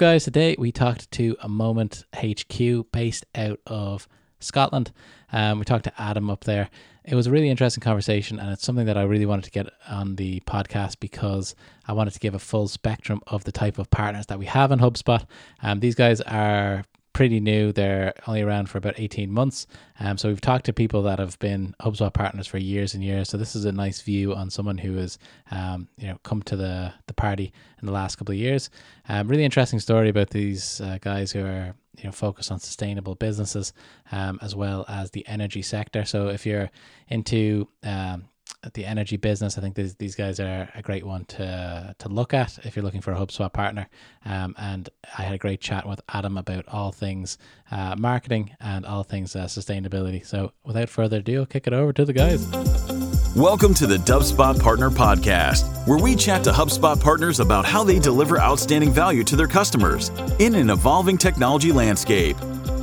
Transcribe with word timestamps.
guys? 0.00 0.24
Today 0.24 0.56
we 0.58 0.72
talked 0.72 1.10
to 1.10 1.36
a 1.42 1.48
Moment 1.48 2.06
HQ 2.16 2.90
based 2.90 3.26
out 3.34 3.60
of 3.66 4.08
Scotland. 4.38 4.92
Um, 5.30 5.58
we 5.58 5.66
talked 5.66 5.84
to 5.84 5.92
Adam 6.00 6.30
up 6.30 6.44
there. 6.44 6.70
It 7.04 7.14
was 7.14 7.26
a 7.26 7.30
really 7.30 7.50
interesting 7.50 7.82
conversation, 7.82 8.38
and 8.38 8.50
it's 8.50 8.64
something 8.64 8.86
that 8.86 8.96
I 8.96 9.02
really 9.02 9.26
wanted 9.26 9.44
to 9.44 9.50
get 9.50 9.66
on 9.86 10.16
the 10.16 10.40
podcast 10.46 11.00
because 11.00 11.54
I 11.86 11.92
wanted 11.92 12.14
to 12.14 12.18
give 12.18 12.34
a 12.34 12.38
full 12.38 12.66
spectrum 12.66 13.20
of 13.26 13.44
the 13.44 13.52
type 13.52 13.76
of 13.76 13.90
partners 13.90 14.24
that 14.28 14.38
we 14.38 14.46
have 14.46 14.72
in 14.72 14.78
HubSpot. 14.78 15.22
Um, 15.62 15.80
these 15.80 15.94
guys 15.94 16.22
are 16.22 16.86
pretty 17.12 17.40
new. 17.40 17.72
They're 17.72 18.14
only 18.26 18.42
around 18.42 18.68
for 18.68 18.78
about 18.78 18.94
18 18.98 19.30
months. 19.30 19.66
Um, 19.98 20.16
so 20.16 20.28
we've 20.28 20.40
talked 20.40 20.66
to 20.66 20.72
people 20.72 21.02
that 21.02 21.18
have 21.18 21.38
been 21.38 21.74
HubSpot 21.80 22.12
partners 22.12 22.46
for 22.46 22.58
years 22.58 22.94
and 22.94 23.02
years. 23.02 23.28
So 23.28 23.36
this 23.36 23.54
is 23.54 23.64
a 23.64 23.72
nice 23.72 24.00
view 24.00 24.34
on 24.34 24.50
someone 24.50 24.78
who 24.78 24.96
has, 24.96 25.18
um, 25.50 25.88
you 25.96 26.06
know, 26.06 26.18
come 26.22 26.42
to 26.44 26.56
the, 26.56 26.92
the 27.06 27.14
party 27.14 27.52
in 27.80 27.86
the 27.86 27.92
last 27.92 28.16
couple 28.16 28.32
of 28.32 28.38
years. 28.38 28.70
Um, 29.08 29.28
really 29.28 29.44
interesting 29.44 29.80
story 29.80 30.08
about 30.08 30.30
these 30.30 30.80
uh, 30.80 30.98
guys 31.00 31.32
who 31.32 31.44
are, 31.44 31.74
you 31.98 32.04
know, 32.04 32.12
focused 32.12 32.50
on 32.50 32.60
sustainable 32.60 33.14
businesses 33.14 33.72
um, 34.12 34.38
as 34.42 34.54
well 34.54 34.84
as 34.88 35.10
the 35.10 35.26
energy 35.26 35.62
sector. 35.62 36.04
So 36.04 36.28
if 36.28 36.46
you're 36.46 36.70
into 37.08 37.68
um, 37.82 38.24
the 38.74 38.84
energy 38.84 39.16
business, 39.16 39.56
I 39.56 39.60
think 39.60 39.74
these, 39.74 39.94
these 39.94 40.14
guys 40.14 40.38
are 40.38 40.68
a 40.74 40.82
great 40.82 41.04
one 41.04 41.24
to 41.26 41.94
to 41.98 42.08
look 42.08 42.34
at 42.34 42.58
if 42.64 42.76
you're 42.76 42.84
looking 42.84 43.00
for 43.00 43.12
a 43.12 43.16
HubSpot 43.16 43.52
partner. 43.52 43.88
Um, 44.24 44.54
and 44.58 44.88
I 45.16 45.22
had 45.22 45.34
a 45.34 45.38
great 45.38 45.60
chat 45.60 45.88
with 45.88 46.00
Adam 46.08 46.36
about 46.36 46.68
all 46.68 46.92
things 46.92 47.38
uh, 47.70 47.96
marketing 47.98 48.54
and 48.60 48.84
all 48.84 49.02
things 49.02 49.34
uh, 49.34 49.44
sustainability. 49.44 50.24
So 50.24 50.52
without 50.64 50.88
further 50.90 51.18
ado, 51.18 51.40
I'll 51.40 51.46
kick 51.46 51.66
it 51.66 51.72
over 51.72 51.92
to 51.94 52.04
the 52.04 52.12
guys. 52.12 52.46
Welcome 53.36 53.74
to 53.74 53.86
the 53.86 53.96
DubSpot 53.96 54.60
Partner 54.60 54.90
Podcast, 54.90 55.86
where 55.86 55.98
we 55.98 56.16
chat 56.16 56.44
to 56.44 56.50
HubSpot 56.50 57.00
partners 57.00 57.40
about 57.40 57.64
how 57.64 57.84
they 57.84 57.98
deliver 57.98 58.40
outstanding 58.40 58.92
value 58.92 59.24
to 59.24 59.36
their 59.36 59.46
customers 59.46 60.10
in 60.38 60.54
an 60.54 60.68
evolving 60.68 61.16
technology 61.16 61.72
landscape. 61.72 62.36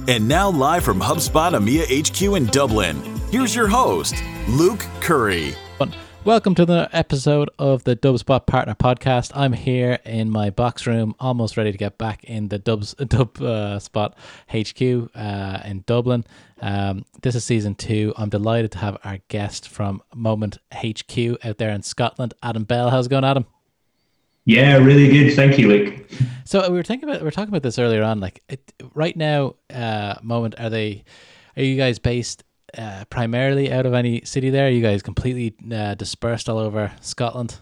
And 0.08 0.26
now, 0.26 0.50
live 0.50 0.86
from 0.86 1.02
HubSpot 1.02 1.52
EMEA 1.52 2.08
HQ 2.08 2.38
in 2.38 2.46
Dublin, 2.46 3.04
here's 3.30 3.54
your 3.54 3.68
host, 3.68 4.24
Luke 4.48 4.86
Curry. 5.02 5.54
Welcome 6.28 6.56
to 6.56 6.66
the 6.66 6.90
episode 6.92 7.50
of 7.60 7.84
the 7.84 7.96
Dubspot 7.96 8.48
Partner 8.48 8.74
Podcast. 8.74 9.32
I'm 9.36 9.54
here 9.54 10.00
in 10.04 10.30
my 10.30 10.50
box 10.50 10.88
room, 10.88 11.14
almost 11.20 11.56
ready 11.56 11.72
to 11.72 11.78
get 11.78 12.00
back 12.00 12.24
in 12.24 12.48
the 12.48 12.58
Dubs 12.58 12.94
Dub 13.08 13.40
uh, 13.42 13.78
Spot 13.78 14.18
HQ 14.50 14.82
uh, 15.16 15.60
in 15.64 15.84
Dublin. 15.86 16.26
Um, 16.62 17.06
this 17.22 17.36
is 17.36 17.46
season 17.46 17.76
two. 17.76 18.12
I'm 18.18 18.30
delighted 18.30 18.72
to 18.72 18.80
have 18.80 18.98
our 19.04 19.20
guest 19.28 19.70
from 19.70 20.02
Moment 20.16 20.58
HQ 20.74 21.46
out 21.46 21.60
there 21.60 21.70
in 21.70 21.84
Scotland, 21.84 22.34
Adam 22.42 22.64
Bell. 22.64 22.90
How's 22.90 23.06
it 23.06 23.10
going, 23.10 23.24
Adam? 23.24 23.46
Yeah, 24.46 24.78
really 24.78 25.10
good. 25.10 25.36
Thank 25.36 25.60
you, 25.60 25.68
Luke. 25.68 25.94
So 26.46 26.68
we 26.70 26.76
were 26.76 26.84
thinking 26.84 27.08
about 27.08 27.22
we 27.22 27.26
were 27.26 27.32
talking 27.32 27.50
about 27.50 27.64
this 27.64 27.78
earlier 27.78 28.04
on. 28.04 28.20
Like 28.20 28.42
it, 28.50 28.74
right 28.96 29.16
now, 29.16 29.56
uh, 29.72 30.16
Moment, 30.24 30.56
are 30.60 30.72
they? 30.72 31.04
Are 31.56 31.64
you 31.64 31.78
guys 31.78 32.00
based 32.00 32.44
uh, 32.78 33.06
primarily 33.10 33.72
out 33.72 33.86
of 33.86 33.94
any 33.94 34.22
city 34.26 34.50
there? 34.50 34.70
You 34.70 34.82
guys 34.82 35.02
completely 35.02 35.56
uh, 35.74 35.96
dispersed 35.96 36.50
all 36.50 36.60
over 36.60 36.92
Scotland? 37.02 37.60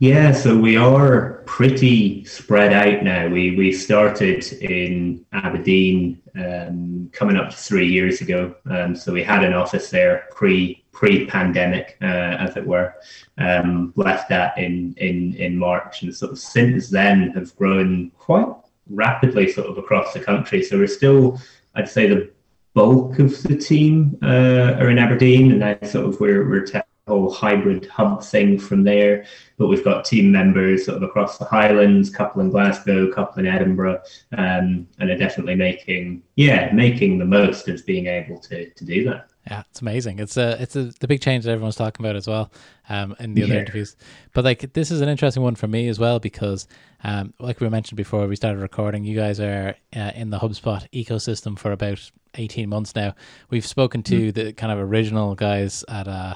Yeah, 0.00 0.30
so 0.30 0.56
we 0.56 0.76
are 0.76 1.42
pretty 1.46 2.24
spread 2.24 2.72
out 2.72 3.02
now. 3.02 3.26
We 3.26 3.56
we 3.56 3.72
started 3.72 4.44
in 4.52 5.24
Aberdeen 5.32 6.22
um, 6.36 7.10
coming 7.12 7.36
up 7.36 7.50
to 7.50 7.56
three 7.56 7.88
years 7.88 8.20
ago. 8.20 8.54
Um, 8.70 8.94
so 8.94 9.12
we 9.12 9.24
had 9.24 9.42
an 9.42 9.54
office 9.54 9.90
there 9.90 10.28
pre 10.30 10.84
pre 10.92 11.26
pandemic, 11.26 11.96
uh, 12.00 12.04
as 12.04 12.56
it 12.56 12.64
were. 12.64 12.94
Um, 13.38 13.92
left 13.96 14.28
that 14.28 14.56
in 14.56 14.94
in 14.98 15.34
in 15.34 15.58
March, 15.58 16.02
and 16.02 16.14
sort 16.14 16.30
of 16.30 16.38
since 16.38 16.90
then 16.90 17.30
have 17.30 17.56
grown 17.56 18.12
quite 18.16 18.54
rapidly, 18.88 19.50
sort 19.50 19.66
of 19.66 19.78
across 19.78 20.12
the 20.12 20.20
country. 20.20 20.62
So 20.62 20.78
we're 20.78 20.86
still, 20.86 21.40
I'd 21.74 21.88
say, 21.88 22.06
the 22.06 22.30
bulk 22.78 23.18
of 23.18 23.42
the 23.42 23.56
team 23.56 24.16
uh, 24.22 24.78
are 24.78 24.88
in 24.88 24.98
Aberdeen, 25.00 25.50
and 25.50 25.62
then 25.62 25.84
sort 25.84 26.06
of 26.06 26.20
we're 26.20 26.48
we're 26.48 26.64
whole 27.08 27.32
hybrid 27.32 27.86
hub 27.86 28.22
thing 28.22 28.58
from 28.58 28.84
there. 28.84 29.24
But 29.56 29.66
we've 29.66 29.84
got 29.84 30.04
team 30.04 30.30
members 30.30 30.84
sort 30.84 30.98
of 30.98 31.02
across 31.02 31.38
the 31.38 31.44
Highlands, 31.44 32.10
couple 32.10 32.40
in 32.40 32.50
Glasgow, 32.50 33.12
couple 33.12 33.40
in 33.40 33.46
Edinburgh, 33.46 34.00
um, 34.36 34.86
and 35.00 35.10
are 35.10 35.18
definitely 35.18 35.56
making 35.56 36.22
yeah 36.36 36.70
making 36.72 37.18
the 37.18 37.24
most 37.24 37.68
of 37.68 37.84
being 37.84 38.06
able 38.06 38.38
to 38.40 38.70
to 38.70 38.84
do 38.84 39.04
that. 39.04 39.30
Yeah, 39.50 39.62
it's 39.70 39.80
amazing. 39.80 40.18
It's 40.18 40.36
a 40.36 40.60
it's 40.62 40.76
a 40.76 40.84
the 41.00 41.08
big 41.08 41.22
change 41.22 41.44
that 41.44 41.52
everyone's 41.52 41.76
talking 41.76 42.04
about 42.04 42.16
as 42.16 42.26
well, 42.26 42.52
um, 42.90 43.16
in 43.18 43.32
the 43.32 43.44
other 43.44 43.54
yeah. 43.54 43.60
interviews. 43.60 43.96
But 44.34 44.44
like 44.44 44.74
this 44.74 44.90
is 44.90 45.00
an 45.00 45.08
interesting 45.08 45.42
one 45.42 45.54
for 45.54 45.66
me 45.66 45.88
as 45.88 45.98
well 45.98 46.20
because, 46.20 46.68
um, 47.02 47.32
like 47.38 47.58
we 47.58 47.68
mentioned 47.70 47.96
before 47.96 48.26
we 48.26 48.36
started 48.36 48.60
recording, 48.60 49.04
you 49.04 49.16
guys 49.16 49.40
are 49.40 49.74
uh, 49.96 50.12
in 50.14 50.28
the 50.28 50.38
HubSpot 50.38 50.86
ecosystem 50.92 51.58
for 51.58 51.72
about 51.72 52.10
eighteen 52.34 52.68
months 52.68 52.94
now. 52.94 53.14
We've 53.48 53.66
spoken 53.66 54.02
to 54.04 54.30
mm. 54.30 54.34
the 54.34 54.52
kind 54.52 54.70
of 54.70 54.78
original 54.78 55.34
guys 55.34 55.82
at 55.88 56.06
uh 56.06 56.34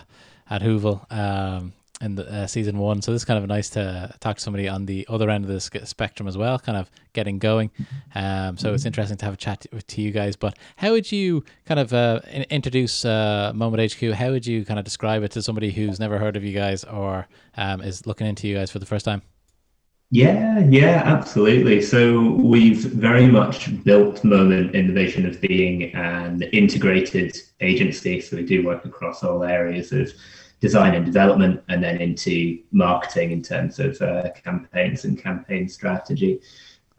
at 0.53 0.61
Whoville, 0.61 1.11
um, 1.11 1.73
in 2.03 2.15
the 2.15 2.31
uh, 2.31 2.47
season 2.47 2.77
one. 2.79 3.01
So 3.01 3.13
this 3.13 3.23
is 3.23 3.25
kind 3.25 3.43
of 3.43 3.49
nice 3.49 3.71
to 3.71 4.15
talk 4.21 4.37
to 4.37 4.43
somebody 4.43 4.69
on 4.69 4.85
the 4.85 5.07
other 5.09 5.31
end 5.31 5.45
of 5.45 5.51
the 5.51 5.87
spectrum 5.87 6.29
as 6.29 6.37
well, 6.37 6.59
kind 6.59 6.77
of 6.77 6.91
getting 7.15 7.39
going. 7.39 7.71
Um, 8.15 8.59
so 8.59 8.75
it's 8.75 8.85
interesting 8.85 9.17
to 9.17 9.25
have 9.25 9.35
a 9.35 9.39
chat 9.39 9.61
to, 9.63 9.81
to 9.81 10.03
you 10.03 10.11
guys. 10.11 10.37
But 10.37 10.59
how 10.77 10.91
would 10.91 11.11
you 11.11 11.43
kind 11.65 11.81
of 11.81 11.95
uh, 11.95 12.21
in, 12.31 12.43
introduce 12.51 13.05
uh, 13.05 13.53
Moment 13.55 13.95
HQ? 13.95 14.13
How 14.13 14.31
would 14.31 14.47
you 14.47 14.65
kind 14.65 14.79
of 14.79 14.85
describe 14.85 15.23
it 15.23 15.31
to 15.33 15.43
somebody 15.43 15.71
who's 15.71 15.99
never 15.99 16.19
heard 16.19 16.37
of 16.37 16.45
you 16.45 16.53
guys 16.53 16.85
or 16.85 17.27
um, 17.57 17.81
is 17.81 18.07
looking 18.07 18.27
into 18.27 18.47
you 18.47 18.57
guys 18.57 18.71
for 18.71 18.79
the 18.79 18.87
first 18.87 19.07
time? 19.07 19.23
Yeah, 20.15 20.59
yeah, 20.69 21.03
absolutely. 21.07 21.81
So 21.81 22.33
we've 22.33 22.85
very 22.85 23.27
much 23.27 23.83
built 23.83 24.23
Moment 24.25 24.75
in 24.75 24.89
the 24.89 24.93
vision 24.93 25.25
of 25.25 25.41
being 25.41 25.95
an 25.95 26.43
integrated 26.53 27.39
agency. 27.63 28.21
So 28.21 28.37
we 28.37 28.45
do 28.45 28.63
work 28.63 28.85
across 28.85 29.25
all 29.25 29.43
areas 29.43 29.91
of 29.91 30.13
design 30.63 30.95
and 30.95 31.05
development, 31.05 31.61
and 31.69 31.83
then 31.83 32.01
into 32.01 32.61
marketing 32.71 33.33
in 33.33 33.43
terms 33.43 33.81
of 33.81 34.01
uh, 34.01 34.31
campaigns 34.45 35.05
and 35.05 35.21
campaign 35.21 35.69
strategy. 35.69 36.41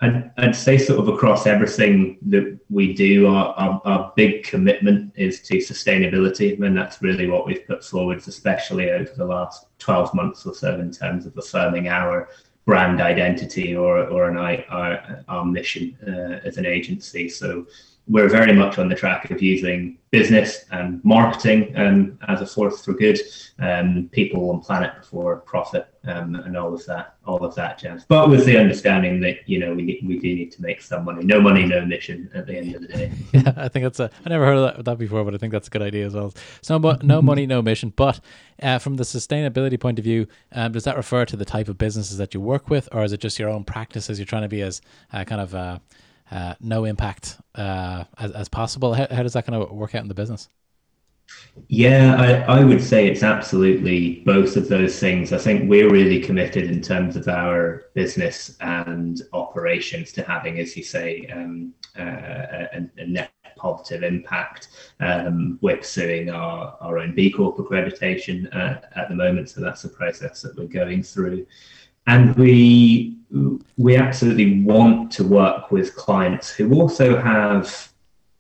I'd, 0.02 0.32
I'd, 0.38 0.56
say 0.56 0.78
sort 0.78 1.00
of 1.00 1.08
across 1.08 1.48
everything 1.48 2.18
that 2.24 2.60
we 2.70 2.94
do, 2.94 3.28
our, 3.28 3.54
our, 3.54 3.82
our, 3.86 4.14
big 4.18 4.44
commitment 4.44 5.14
is 5.16 5.42
to 5.44 5.60
sustainability, 5.60 6.62
and 6.62 6.76
that's 6.76 7.02
really 7.02 7.28
what 7.28 7.46
we've 7.46 7.66
put 7.66 7.86
forward, 7.86 8.18
especially 8.18 8.92
over 8.92 9.14
the 9.16 9.24
last 9.24 9.68
12 9.80 10.14
months 10.14 10.46
or 10.46 10.54
so 10.54 10.78
in 10.82 10.92
terms 10.92 11.26
of 11.26 11.38
affirming 11.38 11.88
our 11.88 12.28
brand 12.66 13.00
identity 13.00 13.78
or, 13.78 14.06
or 14.08 14.28
an, 14.28 14.36
our, 14.70 15.24
our 15.30 15.46
mission 15.46 15.98
uh, 16.06 16.46
as 16.46 16.58
an 16.58 16.66
agency. 16.66 17.30
So 17.30 17.66
we're 18.08 18.30
very 18.30 18.54
much 18.54 18.78
on 18.78 18.90
the 18.90 18.96
track 18.96 19.32
of 19.32 19.42
using 19.42 19.98
business 20.12 20.66
and 20.72 21.04
marketing 21.04 21.74
um, 21.76 22.20
as 22.28 22.42
a 22.42 22.46
force 22.46 22.84
for 22.86 22.94
good, 22.94 23.20
um, 23.60 24.10
people 24.12 24.52
and 24.52 24.62
planet 24.62 24.94
before 25.00 25.38
profit, 25.38 25.88
um, 26.04 26.36
and 26.36 26.56
all 26.58 26.74
of 26.74 26.86
that, 26.86 27.16
all 27.26 27.44
of 27.44 27.56
that 27.56 27.80
jazz. 27.80 28.06
But 28.08 28.30
with 28.30 28.46
the 28.46 28.58
understanding 28.58 29.22
that 29.22 29.48
you 29.48 29.58
know 29.58 29.74
we 29.74 29.82
need, 29.82 30.02
we 30.06 30.20
do 30.20 30.36
need 30.36 30.52
to 30.52 30.62
make 30.62 30.82
some 30.82 31.06
money. 31.06 31.24
No 31.24 31.42
money, 31.42 31.66
no 31.66 31.86
mission. 31.86 32.30
At 32.36 32.46
the 32.46 32.58
end 32.58 32.76
of 32.76 32.82
the 32.82 32.88
day. 32.90 33.12
yeah, 33.34 33.54
I 33.56 33.70
think 33.70 33.84
that's 33.84 34.00
a. 34.00 34.12
I 34.26 34.30
never 34.30 34.46
heard 34.46 34.58
of 34.58 34.76
that, 34.76 34.86
that 34.86 34.98
before, 34.98 35.24
but 35.24 35.34
I 35.34 35.38
think 35.38 35.54
that's 35.54 35.68
a 35.68 35.72
good 35.72 35.82
idea 35.82 36.06
as 36.06 36.14
well. 36.14 36.34
So, 36.62 36.78
but 36.78 37.04
no 37.04 37.22
money, 37.22 37.48
no 37.48 37.62
mission. 37.62 37.94
But 37.96 38.20
uh, 38.62 38.80
from 38.80 38.98
the 38.98 39.04
sustainability 39.04 39.80
point 39.80 39.98
of 39.98 40.04
view, 40.04 40.28
um, 40.52 40.74
does 40.74 40.84
that 40.84 40.98
refer 40.98 41.26
to 41.26 41.38
the 41.38 41.46
type 41.46 41.70
of 41.70 41.78
businesses 41.78 42.18
that 42.18 42.34
you 42.34 42.42
work 42.42 42.70
with, 42.70 42.90
or 42.92 43.04
is 43.04 43.14
it 43.14 43.22
just 43.22 43.40
your 43.40 43.50
own 43.50 43.64
practices? 43.64 44.20
You're 44.20 44.26
trying 44.26 44.44
to 44.44 44.50
be 44.50 44.62
as 44.62 44.82
uh, 45.12 45.24
kind 45.24 45.42
of 45.42 45.56
uh, 45.56 45.80
uh, 46.32 46.56
no 46.60 46.86
impact 46.86 47.38
uh, 47.56 48.06
as, 48.18 48.32
as 48.32 48.50
possible. 48.50 48.94
How, 48.94 49.08
how 49.10 49.24
does 49.24 49.34
that 49.34 49.46
kind 49.46 49.62
of 49.62 49.72
work 49.72 49.96
out 49.96 50.02
in 50.02 50.08
the 50.08 50.14
business? 50.14 50.50
Yeah, 51.68 52.16
I, 52.48 52.60
I 52.60 52.64
would 52.64 52.84
say 52.84 53.08
it's 53.08 53.24
absolutely 53.24 54.22
both 54.26 54.58
of 54.58 54.68
those 54.68 55.00
things. 55.00 55.32
I 55.32 55.38
think 55.38 55.70
we're 55.70 55.90
really 55.90 56.20
committed 56.20 56.70
in 56.70 56.82
terms 56.82 57.16
of 57.16 57.28
our 57.28 57.86
business 57.94 58.58
and 58.60 59.22
operations 59.32 60.12
to 60.14 60.24
having, 60.24 60.60
as 60.60 60.76
you 60.76 60.84
say, 60.84 61.28
um, 61.28 61.74
uh, 61.98 62.02
a, 62.74 62.90
a, 62.98 63.06
net 63.08 63.32
positive 63.56 64.04
impact. 64.04 64.70
Um, 65.00 65.60
we're 65.62 65.78
pursuing 65.78 66.30
our, 66.30 66.76
our 66.82 66.98
own 66.98 67.16
B 67.16 67.32
Corp 67.32 67.58
accreditation 67.58 68.54
uh, 68.54 68.82
at 68.96 69.10
the 69.10 69.16
moment, 69.16 69.50
so 69.50 69.62
that's 69.62 69.84
a 69.86 69.90
process 69.90 70.42
that 70.42 70.58
we're 70.58 70.66
going 70.66 71.04
through 71.04 71.46
and 72.08 72.36
we 72.36 73.18
we 73.78 73.96
absolutely 73.96 74.62
want 74.62 75.12
to 75.12 75.24
work 75.24 75.72
with 75.72 75.96
clients 75.96 76.52
who 76.52 76.74
also 76.74 77.20
have 77.20 77.92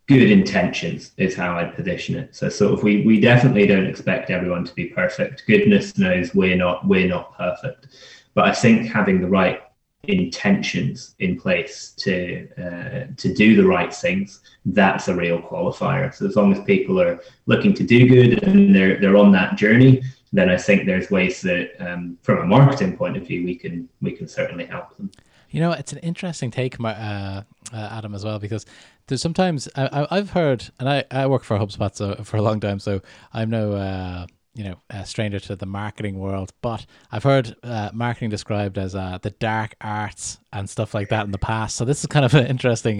good 0.07 0.29
intentions 0.29 1.11
is 1.17 1.35
how 1.35 1.57
I'd 1.57 1.75
position 1.75 2.15
it. 2.15 2.35
So 2.35 2.49
sort 2.49 2.73
of 2.73 2.83
we 2.83 3.05
we 3.05 3.19
definitely 3.19 3.65
don't 3.65 3.85
expect 3.85 4.29
everyone 4.29 4.65
to 4.65 4.73
be 4.73 4.85
perfect. 4.85 5.43
Goodness 5.47 5.97
knows 5.97 6.35
we're 6.35 6.57
not 6.57 6.87
we're 6.87 7.07
not 7.07 7.35
perfect. 7.37 7.87
But 8.35 8.45
I 8.45 8.53
think 8.53 8.91
having 8.91 9.21
the 9.21 9.27
right 9.27 9.61
intentions 10.03 11.15
in 11.19 11.39
place 11.39 11.93
to 11.97 12.47
uh, 12.57 13.13
to 13.15 13.33
do 13.33 13.55
the 13.55 13.65
right 13.65 13.93
things 13.93 14.41
that's 14.65 15.07
a 15.07 15.15
real 15.15 15.41
qualifier 15.41 16.13
so 16.13 16.25
as 16.25 16.35
long 16.35 16.51
as 16.51 16.61
people 16.65 16.99
are 16.99 17.21
looking 17.45 17.73
to 17.73 17.85
do 17.85 18.05
good 18.05 18.43
and 18.43 18.75
they're 18.75 18.99
they're 18.99 19.15
on 19.15 19.31
that 19.31 19.55
journey 19.55 20.03
then 20.33 20.49
I 20.49 20.57
think 20.57 20.85
there's 20.87 21.11
ways 21.11 21.41
that, 21.41 21.75
um, 21.79 22.17
from 22.23 22.39
a 22.39 22.45
marketing 22.45 22.97
point 22.97 23.15
of 23.15 23.25
view, 23.25 23.45
we 23.45 23.55
can 23.55 23.87
we 24.01 24.11
can 24.11 24.27
certainly 24.27 24.65
help 24.65 24.97
them. 24.97 25.11
You 25.51 25.59
know, 25.59 25.71
it's 25.71 25.93
an 25.93 25.99
interesting 25.99 26.49
take, 26.49 26.79
uh, 26.79 26.87
uh, 26.87 27.43
Adam, 27.71 28.15
as 28.15 28.25
well, 28.25 28.39
because 28.39 28.65
there's 29.05 29.21
sometimes 29.21 29.69
I, 29.75 30.07
have 30.09 30.31
heard, 30.31 30.71
and 30.79 30.89
I, 30.89 31.03
I 31.11 31.27
work 31.27 31.43
for 31.43 31.59
HubSpot 31.59 31.95
so, 31.95 32.15
for 32.23 32.37
a 32.37 32.41
long 32.41 32.59
time, 32.59 32.79
so 32.79 33.01
I'm 33.31 33.51
no 33.51 33.73
uh, 33.73 34.25
you 34.55 34.63
know 34.63 34.77
a 34.89 35.05
stranger 35.05 35.39
to 35.41 35.55
the 35.55 35.67
marketing 35.67 36.17
world, 36.17 36.51
but 36.63 36.87
I've 37.11 37.23
heard 37.23 37.55
uh, 37.61 37.91
marketing 37.93 38.31
described 38.31 38.79
as 38.79 38.95
uh, 38.95 39.19
the 39.21 39.29
dark 39.29 39.75
arts 39.81 40.39
and 40.51 40.67
stuff 40.67 40.95
like 40.95 41.09
that 41.09 41.25
in 41.25 41.31
the 41.31 41.37
past. 41.37 41.75
So 41.75 41.85
this 41.85 41.99
is 41.99 42.07
kind 42.07 42.25
of 42.25 42.33
an 42.33 42.47
interesting 42.47 42.99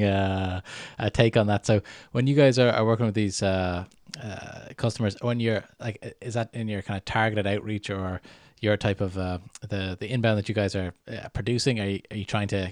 take 1.13 1.35
on 1.35 1.47
that. 1.47 1.65
So 1.65 1.81
when 2.11 2.27
you 2.27 2.35
guys 2.35 2.59
are, 2.59 2.69
are 2.69 2.85
working 2.85 3.07
with 3.07 3.15
these 3.15 3.41
uh, 4.21 4.27
uh, 4.27 4.73
customers, 4.75 5.15
when 5.21 5.39
you're 5.39 5.63
like, 5.79 6.15
is 6.21 6.33
that 6.33 6.49
in 6.53 6.67
your 6.67 6.81
kind 6.81 6.97
of 6.97 7.05
targeted 7.05 7.47
outreach 7.47 7.89
or 7.89 8.21
your 8.61 8.77
type 8.77 9.01
of 9.01 9.17
uh, 9.17 9.39
the 9.61 9.97
the 9.99 10.07
inbound 10.11 10.37
that 10.37 10.47
you 10.49 10.55
guys 10.55 10.75
are 10.75 10.93
producing? 11.33 11.79
Are 11.79 11.87
you, 11.87 12.01
are 12.11 12.17
you 12.17 12.25
trying 12.25 12.47
to 12.49 12.71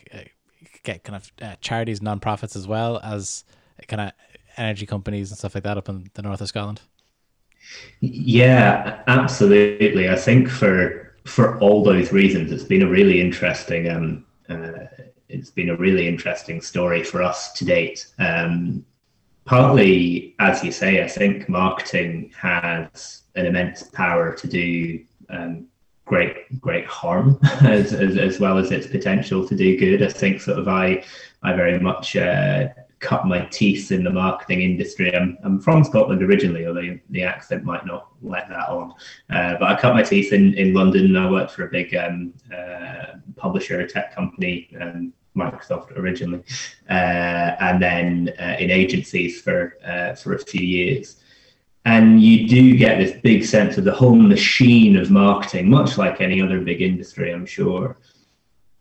get 0.84 1.04
kind 1.04 1.22
of 1.42 1.62
charities, 1.62 2.00
nonprofits 2.00 2.56
as 2.56 2.68
well 2.68 3.00
as 3.04 3.44
kind 3.88 4.02
of 4.02 4.12
energy 4.58 4.86
companies 4.86 5.32
and 5.32 5.38
stuff 5.38 5.56
like 5.56 5.64
that 5.64 5.78
up 5.78 5.90
in 5.90 6.10
the 6.14 6.22
north 6.22 6.42
of 6.42 6.48
Scotland? 6.48 6.82
Yeah, 8.00 9.04
absolutely. 9.08 10.10
I 10.10 10.16
think 10.16 10.50
for 10.50 11.16
for 11.26 11.60
all 11.60 11.84
those 11.84 12.12
reasons, 12.12 12.52
it's 12.52 12.64
been 12.64 12.82
a 12.82 12.90
really 12.90 13.22
interesting 13.22 13.90
um, 13.90 14.26
uh, 14.50 14.88
it's 15.32 15.50
been 15.50 15.70
a 15.70 15.76
really 15.76 16.08
interesting 16.08 16.62
story 16.62 17.04
for 17.04 17.24
us 17.24 17.54
to 17.54 17.66
date. 17.66 18.08
Um, 18.20 18.86
partly, 19.46 20.36
as 20.40 20.64
you 20.64 20.72
say, 20.72 21.04
I 21.04 21.08
think 21.08 21.50
marketing 21.50 22.32
has 22.40 23.24
an 23.36 23.46
immense 23.46 23.84
power 23.84 24.34
to 24.34 24.48
do 24.48 25.04
um, 25.30 25.68
great 26.06 26.60
great 26.60 26.86
harm 26.86 27.40
as, 27.62 27.94
as, 27.94 28.18
as 28.18 28.40
well 28.40 28.58
as 28.58 28.72
its 28.72 28.88
potential 28.88 29.48
to 29.48 29.56
do 29.56 29.78
good. 29.78 30.04
I 30.04 30.10
think 30.10 30.42
sort 30.42 30.60
of 30.60 30.68
I 30.68 31.04
I 31.44 31.54
very 31.54 31.80
much 31.80 32.16
uh, 32.16 32.68
cut 33.02 33.26
my 33.26 33.46
teeth 33.46 33.92
in 33.92 34.04
the 34.04 34.10
marketing 34.10 34.62
industry. 34.62 35.14
I'm, 35.14 35.38
I'm 35.44 35.60
from 35.60 35.84
Scotland 35.84 36.22
originally, 36.22 36.68
although 36.68 36.98
the 37.10 37.24
accent 37.24 37.64
might 37.64 37.86
not 37.86 38.10
let 38.22 38.48
that 38.50 38.70
on. 38.70 38.94
Uh, 39.30 39.58
but 39.60 39.64
I 39.64 39.80
cut 39.80 39.96
my 39.96 40.04
teeth 40.04 40.32
in, 40.32 40.54
in 40.54 40.74
London. 40.74 41.18
I 41.18 41.30
worked 41.30 41.52
for 41.52 41.66
a 41.66 41.70
big 41.70 41.96
um, 41.96 42.34
uh, 42.56 43.18
publisher, 43.36 43.86
tech 43.88 44.16
company, 44.16 44.70
um, 44.80 45.14
Microsoft 45.36 45.98
originally, 45.98 46.44
uh, 46.90 47.56
and 47.60 47.82
then 47.82 48.34
uh, 48.40 48.56
in 48.60 48.70
agencies 48.70 49.42
for 49.42 49.78
uh, 49.86 50.16
for 50.16 50.34
a 50.34 50.40
few 50.40 50.66
years. 50.66 51.18
And 51.86 52.22
you 52.22 52.48
do 52.48 52.78
get 52.78 53.00
this 53.00 53.20
big 53.22 53.44
sense 53.44 53.78
of 53.78 53.86
the 53.86 53.92
whole 53.92 54.16
machine 54.16 54.98
of 54.98 55.10
marketing, 55.10 55.70
much 55.70 55.98
like 55.98 56.22
any 56.22 56.40
other 56.40 56.60
big 56.60 56.82
industry, 56.82 57.34
I'm 57.34 57.46
sure 57.46 57.98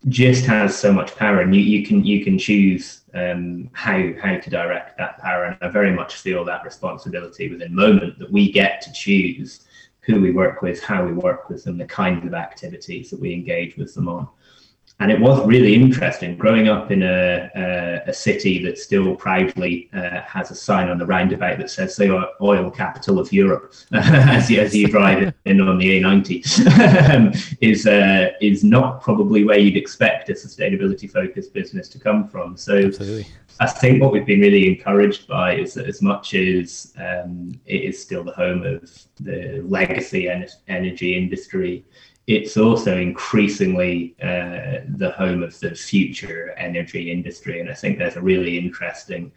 just 0.08 0.46
has 0.46 0.76
so 0.76 0.92
much 0.92 1.14
power. 1.16 1.40
And 1.40 1.54
you, 1.54 1.60
you 1.60 1.86
can 1.86 2.04
you 2.04 2.24
can 2.24 2.38
choose 2.38 3.02
um, 3.14 3.70
how 3.72 4.12
how 4.20 4.36
to 4.38 4.50
direct 4.50 4.96
that 4.98 5.18
power. 5.18 5.44
And 5.44 5.56
I 5.60 5.68
very 5.68 5.92
much 5.92 6.16
feel 6.16 6.44
that 6.44 6.64
responsibility 6.64 7.50
within 7.50 7.74
moment 7.74 8.18
that 8.18 8.30
we 8.30 8.50
get 8.50 8.80
to 8.82 8.92
choose 8.92 9.66
who 10.00 10.20
we 10.20 10.30
work 10.30 10.62
with 10.62 10.82
how 10.82 11.04
we 11.04 11.12
work 11.12 11.50
with 11.50 11.64
them 11.64 11.76
the 11.76 11.84
kinds 11.84 12.26
of 12.26 12.34
activities 12.34 13.10
that 13.10 13.20
we 13.20 13.34
engage 13.34 13.76
with 13.76 13.94
them 13.94 14.08
on 14.08 14.26
and 15.00 15.10
it 15.10 15.18
was 15.18 15.44
really 15.46 15.74
interesting 15.74 16.36
growing 16.36 16.68
up 16.68 16.90
in 16.90 17.02
a, 17.02 17.50
a, 17.56 18.10
a 18.10 18.12
city 18.12 18.62
that 18.62 18.78
still 18.78 19.16
proudly 19.16 19.88
uh, 19.94 20.20
has 20.20 20.50
a 20.50 20.54
sign 20.54 20.88
on 20.88 20.98
the 20.98 21.06
roundabout 21.06 21.58
that 21.58 21.70
says 21.70 21.96
the 21.96 22.30
oil 22.42 22.70
capital 22.70 23.18
of 23.18 23.32
Europe 23.32 23.72
as, 23.92 24.50
you, 24.50 24.60
as 24.60 24.76
you 24.76 24.86
drive 24.86 25.34
in 25.46 25.60
on 25.60 25.78
the 25.78 26.00
A90 26.00 27.10
um, 27.10 27.32
is 27.60 27.86
uh, 27.86 28.30
is 28.40 28.62
not 28.62 29.02
probably 29.02 29.44
where 29.44 29.58
you'd 29.58 29.76
expect 29.76 30.28
a 30.28 30.34
sustainability 30.34 31.10
focused 31.10 31.54
business 31.54 31.88
to 31.88 31.98
come 31.98 32.28
from. 32.28 32.56
So 32.56 32.76
Absolutely. 32.76 33.26
I 33.58 33.66
think 33.66 34.00
what 34.00 34.12
we've 34.12 34.24
been 34.24 34.40
really 34.40 34.66
encouraged 34.66 35.28
by 35.28 35.56
is 35.56 35.74
that 35.74 35.86
as 35.86 36.00
much 36.00 36.34
as 36.34 36.94
um, 36.98 37.52
it 37.66 37.84
is 37.84 38.00
still 38.00 38.24
the 38.24 38.32
home 38.32 38.64
of 38.64 38.90
the 39.18 39.62
legacy 39.66 40.30
en- 40.30 40.48
energy 40.68 41.14
industry, 41.14 41.84
it's 42.30 42.56
also 42.56 42.96
increasingly 42.96 44.14
uh, 44.22 44.86
the 44.96 45.12
home 45.16 45.42
of 45.42 45.58
the 45.58 45.74
future 45.74 46.54
energy 46.56 47.10
industry. 47.10 47.58
And 47.60 47.68
I 47.68 47.74
think 47.74 47.98
there's 47.98 48.14
a 48.14 48.22
really 48.22 48.56
interesting 48.56 49.32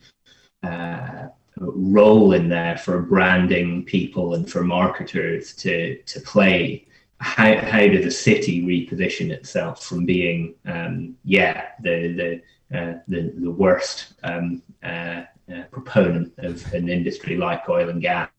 uh, 0.62 1.30
role 1.58 2.34
in 2.34 2.50
there 2.50 2.78
for 2.78 3.02
branding 3.02 3.84
people 3.84 4.36
and 4.36 4.50
for 4.50 4.64
marketers 4.64 5.54
to, 5.56 5.98
to 6.04 6.22
play. 6.22 6.88
How, 7.18 7.56
how 7.58 7.88
does 7.88 8.06
a 8.06 8.12
city 8.12 8.62
reposition 8.62 9.32
itself 9.32 9.84
from 9.84 10.06
being, 10.06 10.54
um, 10.68 11.16
yeah, 11.24 11.70
the, 11.82 12.42
the, 12.70 12.78
uh, 12.78 13.00
the, 13.08 13.34
the 13.38 13.52
worst 13.52 14.14
um, 14.24 14.62
uh, 14.84 15.24
uh, 15.52 15.64
proponent 15.72 16.32
of 16.38 16.72
an 16.74 16.90
industry 16.90 17.38
like 17.38 17.68
oil 17.70 17.90
and 17.90 18.02
gas 18.02 18.30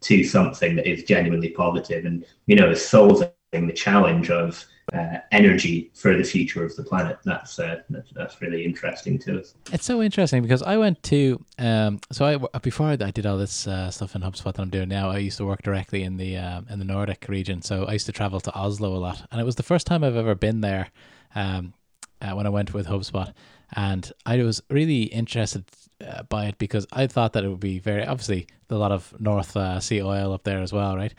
to 0.00 0.22
something 0.22 0.76
that 0.76 0.88
is 0.88 1.04
genuinely 1.04 1.50
positive 1.50 2.06
and 2.06 2.24
you 2.46 2.56
know 2.56 2.72
solves 2.72 3.22
the 3.52 3.72
challenge 3.72 4.30
of 4.30 4.64
uh, 4.92 5.18
energy 5.32 5.90
for 5.94 6.16
the 6.16 6.22
future 6.22 6.64
of 6.64 6.74
the 6.76 6.82
planet. 6.82 7.18
That's, 7.24 7.58
uh, 7.58 7.80
that's, 7.90 8.10
that's 8.12 8.40
really 8.40 8.64
interesting 8.64 9.18
to 9.20 9.40
us. 9.40 9.54
It's 9.72 9.84
so 9.84 10.02
interesting 10.02 10.42
because 10.42 10.62
I 10.62 10.76
went 10.76 11.02
to 11.04 11.44
um, 11.58 12.00
so 12.12 12.24
I 12.24 12.58
before 12.58 12.86
I 12.88 12.96
did 12.96 13.26
all 13.26 13.36
this 13.36 13.66
uh, 13.66 13.90
stuff 13.90 14.14
in 14.14 14.22
HubSpot 14.22 14.54
that 14.54 14.60
I'm 14.60 14.70
doing 14.70 14.88
now. 14.88 15.10
I 15.10 15.18
used 15.18 15.38
to 15.38 15.46
work 15.46 15.62
directly 15.62 16.02
in 16.02 16.16
the 16.16 16.36
uh, 16.36 16.60
in 16.70 16.78
the 16.78 16.84
Nordic 16.84 17.26
region, 17.28 17.62
so 17.62 17.84
I 17.84 17.94
used 17.94 18.06
to 18.06 18.12
travel 18.12 18.40
to 18.40 18.54
Oslo 18.54 18.94
a 18.94 18.98
lot, 18.98 19.26
and 19.30 19.40
it 19.40 19.44
was 19.44 19.56
the 19.56 19.62
first 19.62 19.86
time 19.86 20.04
I've 20.04 20.16
ever 20.16 20.34
been 20.34 20.60
there. 20.60 20.88
Um, 21.34 21.74
uh, 22.22 22.32
when 22.32 22.46
I 22.46 22.48
went 22.48 22.72
with 22.72 22.86
HubSpot, 22.86 23.34
and 23.74 24.10
I 24.24 24.42
was 24.42 24.62
really 24.70 25.02
interested 25.02 25.64
uh, 26.02 26.22
by 26.22 26.46
it 26.46 26.56
because 26.56 26.86
I 26.90 27.06
thought 27.08 27.34
that 27.34 27.44
it 27.44 27.48
would 27.48 27.60
be 27.60 27.78
very 27.78 28.06
obviously 28.06 28.46
a 28.70 28.74
lot 28.76 28.90
of 28.90 29.14
North 29.20 29.54
Sea 29.82 30.02
oil 30.02 30.32
up 30.32 30.44
there 30.44 30.62
as 30.62 30.72
well, 30.72 30.96
right? 30.96 31.12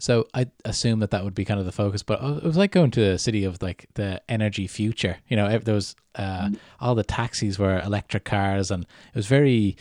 So 0.00 0.26
I 0.32 0.46
assume 0.64 1.00
that 1.00 1.10
that 1.10 1.24
would 1.24 1.34
be 1.34 1.44
kind 1.44 1.60
of 1.60 1.66
the 1.66 1.72
focus, 1.72 2.02
but 2.02 2.22
it 2.22 2.42
was 2.42 2.56
like 2.56 2.72
going 2.72 2.90
to 2.92 3.02
a 3.02 3.18
city 3.18 3.44
of 3.44 3.60
like 3.62 3.86
the 3.94 4.22
energy 4.30 4.66
future. 4.66 5.18
You 5.28 5.36
know, 5.36 5.58
there 5.58 5.74
was 5.74 5.94
uh, 6.14 6.48
mm. 6.48 6.58
all 6.80 6.94
the 6.94 7.04
taxis 7.04 7.58
were 7.58 7.80
electric 7.80 8.24
cars, 8.24 8.70
and 8.70 8.84
it 8.84 9.14
was 9.14 9.26
very, 9.26 9.76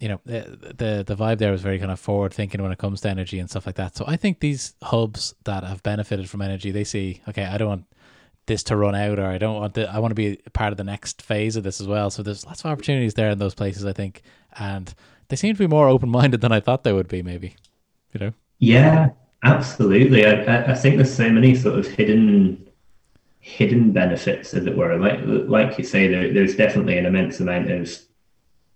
you 0.00 0.08
know, 0.08 0.20
the, 0.24 0.74
the 0.76 1.04
the 1.06 1.14
vibe 1.14 1.38
there 1.38 1.52
was 1.52 1.60
very 1.60 1.78
kind 1.78 1.90
of 1.90 2.00
forward 2.00 2.32
thinking 2.32 2.62
when 2.62 2.72
it 2.72 2.78
comes 2.78 3.02
to 3.02 3.10
energy 3.10 3.38
and 3.38 3.50
stuff 3.50 3.66
like 3.66 3.76
that. 3.76 3.96
So 3.96 4.04
I 4.08 4.16
think 4.16 4.40
these 4.40 4.74
hubs 4.82 5.34
that 5.44 5.62
have 5.62 5.82
benefited 5.82 6.30
from 6.30 6.40
energy, 6.40 6.70
they 6.70 6.84
see, 6.84 7.20
okay, 7.28 7.44
I 7.44 7.58
don't 7.58 7.68
want 7.68 7.84
this 8.46 8.62
to 8.64 8.76
run 8.76 8.94
out, 8.94 9.18
or 9.18 9.26
I 9.26 9.36
don't 9.36 9.56
want 9.56 9.74
the, 9.74 9.92
I 9.92 9.98
want 9.98 10.12
to 10.12 10.14
be 10.14 10.36
part 10.54 10.72
of 10.72 10.78
the 10.78 10.84
next 10.84 11.20
phase 11.20 11.56
of 11.56 11.64
this 11.64 11.82
as 11.82 11.86
well. 11.86 12.08
So 12.08 12.22
there's 12.22 12.46
lots 12.46 12.64
of 12.64 12.70
opportunities 12.70 13.12
there 13.12 13.30
in 13.30 13.38
those 13.38 13.54
places, 13.54 13.84
I 13.84 13.92
think, 13.92 14.22
and 14.58 14.92
they 15.28 15.36
seem 15.36 15.54
to 15.54 15.58
be 15.58 15.66
more 15.66 15.88
open 15.88 16.08
minded 16.08 16.40
than 16.40 16.50
I 16.50 16.60
thought 16.60 16.82
they 16.82 16.94
would 16.94 17.08
be, 17.08 17.22
maybe. 17.22 17.56
You 18.14 18.20
know. 18.20 18.32
Yeah, 18.58 19.10
Absolutely, 19.42 20.26
I, 20.26 20.70
I 20.72 20.74
think 20.74 20.96
there's 20.96 21.14
so 21.14 21.30
many 21.30 21.54
sort 21.54 21.78
of 21.78 21.86
hidden 21.86 22.66
hidden 23.40 23.90
benefits, 23.90 24.52
as 24.52 24.66
it 24.66 24.76
were. 24.76 24.98
Like 24.98 25.20
like 25.24 25.78
you 25.78 25.84
say, 25.84 26.08
there, 26.08 26.32
there's 26.32 26.56
definitely 26.56 26.98
an 26.98 27.06
immense 27.06 27.40
amount 27.40 27.70
of 27.70 27.90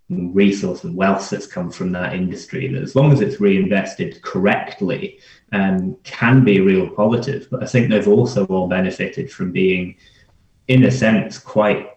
resource 0.09 0.85
and 0.85 0.95
wealth 0.97 1.31
that's 1.31 1.47
come 1.47 1.71
from 1.71 1.91
that 1.93 2.13
industry 2.13 2.69
that 2.69 2.83
as 2.83 2.95
long 2.95 3.11
as 3.11 3.21
it's 3.23 3.41
reinvested 3.41 4.21
correctly 4.23 5.19
um, 5.53 5.97
can 6.05 6.45
be 6.45 6.61
real 6.61 6.91
positive 6.91 7.49
but 7.51 7.63
i 7.63 7.67
think 7.67 7.89
they've 7.89 8.07
also 8.07 8.45
all 8.47 8.69
benefited 8.69 9.33
from 9.33 9.51
being 9.51 9.97
in 10.69 10.85
a 10.85 10.91
sense 10.91 11.39
quite 11.39 11.94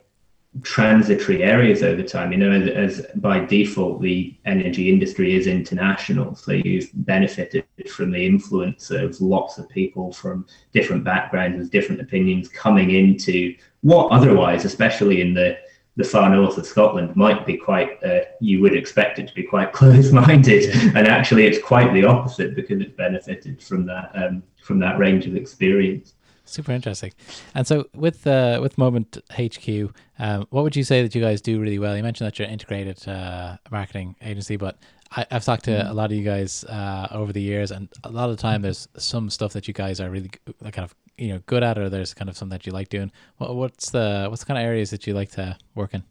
transitory 0.64 1.44
areas 1.44 1.84
over 1.84 2.04
time. 2.04 2.32
You 2.32 2.38
know, 2.40 2.52
as, 2.52 2.68
as, 3.00 3.06
by 3.16 3.40
default, 3.46 4.02
the 4.02 4.36
energy 4.46 4.90
industry 4.90 5.36
is 5.36 5.48
international. 5.48 6.36
So 6.36 6.54
you've 6.54 6.90
benefited 6.94 7.66
from 7.90 8.12
the 8.12 8.26
influence 8.26 8.90
of 8.92 9.20
lots 9.22 9.58
of 9.58 9.70
people 9.70 10.12
from 10.12 10.46
different 10.74 11.04
backgrounds 11.04 11.58
with 11.58 11.72
different 11.72 12.02
opinions 12.02 12.50
coming 12.50 12.92
into 12.92 13.56
what 13.82 14.12
otherwise, 14.12 14.66
especially 14.66 15.22
in 15.22 15.34
the 15.34 15.58
the 15.98 16.04
far 16.04 16.30
north 16.30 16.58
of 16.60 16.66
Scotland 16.66 17.16
might 17.16 17.44
be 17.46 17.58
quite, 17.58 18.02
uh, 18.04 18.20
you 18.40 18.62
would 18.62 18.76
expect 18.76 19.18
it 19.18 19.28
to 19.28 19.34
be 19.34 19.42
quite 19.42 19.74
close 19.80 20.12
minded. 20.12 20.70
And 20.96 21.08
actually, 21.08 21.48
it's 21.48 21.62
quite 21.62 21.92
the 21.92 22.06
opposite 22.06 22.56
because 22.56 22.80
it's 22.82 22.96
benefited 22.96 23.62
from 23.62 23.88
that, 23.88 24.12
um, 24.14 24.44
from 24.62 24.80
that 24.80 25.00
range 25.00 25.26
of 25.26 25.36
experience. 25.36 26.14
Super 26.50 26.72
interesting. 26.72 27.14
And 27.54 27.68
so 27.68 27.88
with 27.94 28.26
uh, 28.26 28.60
with 28.62 28.78
Moment 28.78 29.18
HQ, 29.32 29.94
um, 30.20 30.48
what 30.50 30.64
would 30.64 30.76
you 30.76 30.84
say 30.84 31.02
that 31.02 31.14
you 31.14 31.22
guys 31.22 31.42
do 31.42 31.60
really 31.60 31.78
well? 31.78 31.96
You 31.96 32.04
mentioned 32.04 32.28
that 32.28 32.40
you're 32.40 32.48
an 32.48 32.54
integrated 32.54 33.08
uh, 33.08 33.58
marketing 33.70 34.16
agency, 34.22 34.56
but 34.56 34.78
I, 35.12 35.26
have 35.30 35.44
talked 35.44 35.66
to 35.66 35.72
mm. 35.72 35.90
a 35.90 35.94
lot 35.94 36.12
of 36.12 36.18
you 36.18 36.24
guys 36.24 36.64
uh, 36.66 37.08
over 37.12 37.34
the 37.34 37.42
years, 37.42 37.72
and 37.72 37.90
a 38.04 38.12
lot 38.12 38.30
of 38.30 38.38
the 38.38 38.42
time 38.42 38.62
there's 38.62 38.88
some 38.98 39.30
stuff 39.30 39.54
that 39.54 39.68
you 39.68 39.74
guys 39.74 40.00
are 40.00 40.10
really 40.10 40.32
kind 40.62 40.80
of 40.80 40.96
you 41.18 41.30
know 41.30 41.42
good 41.46 41.64
at, 41.64 41.78
or 41.78 41.90
there's 41.90 42.14
kind 42.14 42.30
of 42.30 42.38
something 42.38 42.58
that 42.58 42.66
you 42.66 42.72
like 42.72 42.90
doing. 42.90 43.12
What, 43.38 43.56
what's 43.56 43.90
the 43.90 44.28
what's 44.30 44.44
the 44.44 44.48
kind 44.48 44.58
of 44.58 44.64
areas 44.64 44.90
that 44.92 45.06
you 45.06 45.14
like 45.14 45.32
to 45.32 45.58
work 45.76 45.94
in? 45.94 46.04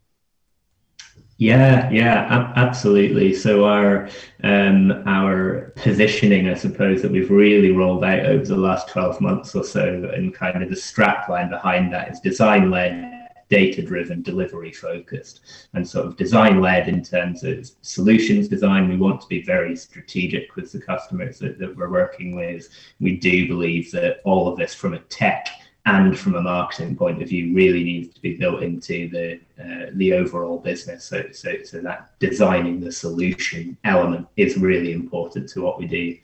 Yeah, 1.39 1.87
yeah, 1.91 2.51
absolutely. 2.55 3.35
So 3.35 3.65
our 3.65 4.09
um, 4.43 5.03
our 5.05 5.71
positioning, 5.75 6.49
I 6.49 6.55
suppose, 6.55 7.03
that 7.03 7.11
we've 7.11 7.29
really 7.29 7.71
rolled 7.71 8.03
out 8.03 8.25
over 8.25 8.43
the 8.43 8.57
last 8.57 8.89
twelve 8.89 9.21
months 9.21 9.53
or 9.53 9.63
so, 9.63 10.09
and 10.15 10.33
kind 10.33 10.63
of 10.63 10.69
the 10.69 10.75
strapline 10.75 11.51
behind 11.51 11.93
that 11.93 12.11
is 12.11 12.19
design 12.19 12.71
led, 12.71 13.29
data 13.49 13.83
driven, 13.83 14.23
delivery 14.23 14.71
focused, 14.71 15.41
and 15.73 15.87
sort 15.87 16.07
of 16.07 16.17
design 16.17 16.59
led 16.59 16.87
in 16.87 17.03
terms 17.03 17.43
of 17.43 17.69
solutions 17.83 18.47
design. 18.47 18.89
We 18.89 18.97
want 18.97 19.21
to 19.21 19.27
be 19.27 19.43
very 19.43 19.75
strategic 19.75 20.55
with 20.55 20.71
the 20.71 20.81
customers 20.81 21.37
that, 21.37 21.59
that 21.59 21.77
we're 21.77 21.91
working 21.91 22.35
with. 22.35 22.67
We 22.99 23.15
do 23.17 23.47
believe 23.47 23.91
that 23.91 24.21
all 24.23 24.47
of 24.47 24.57
this 24.57 24.73
from 24.73 24.95
a 24.95 24.99
tech 25.01 25.49
and 25.87 26.19
from 26.19 26.35
a 26.35 26.41
marketing 26.41 26.97
point 26.97 27.21
of 27.21 27.29
view 27.29 27.55
really 27.55 27.81
needs 27.81 28.13
to 28.13 28.21
be 28.21 28.35
built 28.35 28.61
into 28.61 29.09
the 29.09 29.39
uh, 29.57 29.89
the 29.93 30.13
overall 30.13 30.59
business. 30.59 31.05
So, 31.05 31.23
so 31.31 31.63
so 31.63 31.79
that 31.81 32.11
designing 32.19 32.81
the 32.81 32.91
solution 32.91 33.77
element 33.85 34.27
is 34.35 34.57
really 34.57 34.91
important 34.91 35.47
to 35.49 35.61
what 35.61 35.79
we 35.79 35.87
do. 35.87 36.17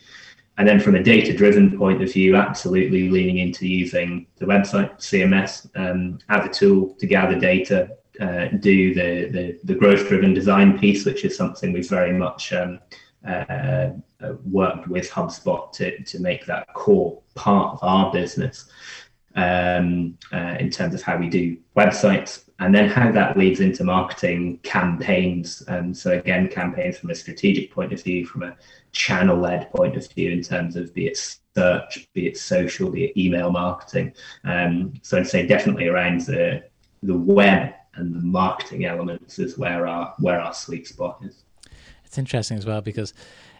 And 0.58 0.67
then 0.67 0.79
from 0.82 0.96
a 0.96 1.01
data 1.01 1.34
driven 1.36 1.77
point 1.77 2.03
of 2.03 2.12
view 2.12 2.36
absolutely 2.36 3.10
leaning 3.10 3.38
into 3.38 3.65
using 3.65 4.27
the 4.36 4.46
website 4.46 4.91
cms 5.00 5.51
um, 5.75 6.20
have 6.29 6.46
a 6.46 6.50
tool 6.50 6.93
to 7.00 7.08
gather 7.08 7.39
data 7.39 7.89
uh, 8.20 8.46
do 8.60 8.93
the, 8.93 9.29
the 9.36 9.60
the 9.63 9.74
growth 9.74 10.08
driven 10.08 10.32
design 10.32 10.77
piece 10.77 11.05
which 11.05 11.25
is 11.25 11.36
something 11.36 11.74
we've 11.74 11.89
very 11.89 12.13
much 12.13 12.53
um, 12.53 12.79
uh 13.27 13.89
worked 14.46 14.88
with 14.88 15.10
HubSpot 15.10 15.72
to, 15.74 16.01
to 16.03 16.20
make 16.20 16.46
that 16.46 16.74
core 16.74 17.22
part 17.36 17.74
of 17.74 17.79
our 17.82 18.12
business 18.12 18.70
um, 19.35 20.17
uh, 20.31 20.55
in 20.59 20.69
terms 20.69 20.93
of 20.93 21.01
how 21.01 21.17
we 21.17 21.29
do 21.29 21.57
websites 21.75 22.43
and 22.59 22.73
then 22.73 22.87
how 22.87 23.11
that 23.11 23.37
leads 23.37 23.59
into 23.59 23.83
marketing 23.83 24.59
campaigns. 24.63 25.63
Um, 25.67 25.93
so 25.93 26.11
again, 26.11 26.47
campaigns 26.47 26.97
from 26.97 27.09
a 27.09 27.15
strategic 27.15 27.71
point 27.71 27.91
of 27.91 28.01
view, 28.01 28.25
from 28.25 28.43
a 28.43 28.55
channel-led 28.91 29.71
point 29.71 29.97
of 29.97 30.09
view, 30.13 30.31
in 30.31 30.41
terms 30.41 30.75
of 30.75 30.93
be 30.93 31.07
it 31.07 31.17
search, 31.55 32.07
be 32.13 32.27
it 32.27 32.37
social, 32.37 32.89
be 32.89 33.05
it 33.05 33.17
email 33.17 33.51
marketing. 33.51 34.13
Um, 34.43 34.93
so 35.01 35.17
I'd 35.17 35.27
say 35.27 35.45
definitely 35.45 35.87
around 35.87 36.21
the 36.21 36.63
the 37.01 37.17
web 37.17 37.73
and 37.95 38.15
the 38.15 38.21
marketing 38.21 38.85
elements 38.85 39.39
is 39.39 39.57
where 39.57 39.85
our 39.87 40.13
where 40.19 40.39
our 40.39 40.53
sweet 40.53 40.87
spot 40.87 41.19
is. 41.23 41.43
It's 42.05 42.17
interesting 42.17 42.57
as 42.57 42.65
well 42.65 42.81
because 42.81 43.13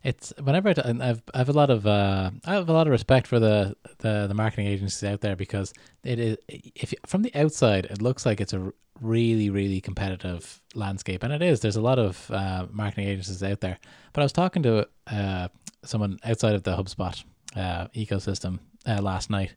it's 0.04 0.34
whenever 0.42 0.70
I, 0.70 1.06
have 1.06 1.24
I 1.34 1.38
have 1.38 1.50
a 1.50 1.54
lot 1.54 1.70
of 1.70 1.88
uh, 1.88 2.32
I 2.46 2.54
have 2.54 2.70
a 2.70 2.74
lot 2.74 2.88
of 2.88 2.92
respect 2.92 3.28
for 3.28 3.40
the, 3.40 3.76
the 4.00 4.26
the 4.28 4.34
marketing 4.34 4.68
agencies 4.68 5.04
out 5.04 5.22
there 5.22 5.36
because 5.36 5.74
it 6.04 6.20
is 6.20 6.38
if 6.48 6.92
you, 6.92 6.98
from 7.06 7.22
the 7.22 7.34
outside 7.36 7.86
it 7.86 8.02
looks 8.02 8.26
like 8.26 8.42
it's 8.42 8.54
a 8.54 8.72
really 9.02 9.50
really 9.50 9.82
competitive 9.82 10.62
landscape 10.76 11.24
and 11.24 11.34
it 11.34 11.42
is. 11.42 11.62
There's 11.62 11.78
a 11.78 11.82
lot 11.82 12.00
of 12.00 12.30
uh, 12.32 12.68
marketing 12.72 13.08
agencies 13.08 13.42
out 13.44 13.62
there. 13.62 13.80
But 14.12 14.22
I 14.22 14.26
was 14.26 14.34
talking 14.34 14.64
to 14.64 14.88
uh, 15.08 15.48
someone 15.84 16.20
outside 16.24 16.56
of 16.56 16.64
the 16.64 16.76
HubSpot 16.76 17.24
uh, 17.56 17.88
ecosystem 17.96 18.60
uh, 18.86 19.02
last 19.02 19.30
night 19.30 19.56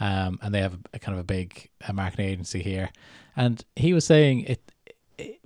um, 0.00 0.38
and 0.42 0.54
they 0.54 0.60
have 0.60 0.74
a, 0.74 0.78
a 0.94 0.98
kind 0.98 1.14
of 1.14 1.20
a 1.20 1.24
big 1.24 1.68
uh, 1.86 1.92
marketing 1.92 2.26
agency 2.26 2.62
here. 2.62 2.90
And 3.36 3.64
he 3.76 3.92
was 3.92 4.04
saying 4.04 4.40
it 4.42 4.72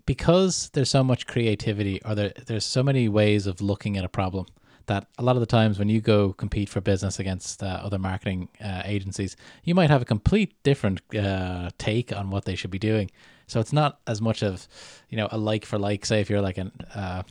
because 0.07 0.71
there's 0.73 0.91
so 0.91 1.05
much 1.05 1.26
creativity 1.26 2.00
or 2.05 2.14
there, 2.14 2.33
there's 2.47 2.67
so 2.67 2.83
many 2.83 3.09
ways 3.09 3.47
of 3.47 3.61
looking 3.61 3.97
at 3.97 4.05
a 4.05 4.09
problem 4.09 4.47
that 4.87 5.07
a 5.19 5.23
lot 5.23 5.37
of 5.37 5.41
the 5.41 5.47
times 5.47 5.79
when 5.79 5.88
you 5.88 6.00
go 6.00 6.33
compete 6.33 6.69
for 6.69 6.81
business 6.81 7.19
against 7.19 7.62
uh, 7.62 7.81
other 7.83 7.99
marketing 7.99 8.49
uh, 8.62 8.83
agencies, 8.85 9.37
you 9.62 9.75
might 9.75 9.91
have 9.91 10.02
a 10.02 10.05
complete 10.05 10.61
different 10.62 11.00
uh, 11.14 11.71
take 11.79 12.14
on 12.14 12.31
what 12.31 12.45
they 12.45 12.57
should 12.57 12.71
be 12.71 12.79
doing. 12.79 13.11
So 13.47 13.61
it's 13.61 13.73
not 13.73 14.00
as 14.07 14.21
much 14.21 14.43
of, 14.43 14.67
you 15.09 15.17
know, 15.17 15.29
a 15.31 15.38
like 15.38 15.64
for 15.64 15.79
like. 15.79 16.05
Say 16.07 16.21
if 16.21 16.31
you're 16.31 16.41
like 16.41 16.59
an 16.59 16.73
uh, 16.95 17.23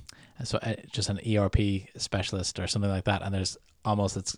so 0.44 0.58
uh, 0.60 0.76
just 0.92 1.10
an 1.10 1.20
ERP 1.28 1.88
specialist 1.98 2.60
or 2.60 2.68
something 2.68 2.92
like 2.92 3.06
that, 3.06 3.22
and 3.22 3.34
there's 3.34 3.58
almost 3.84 4.18
it's 4.18 4.38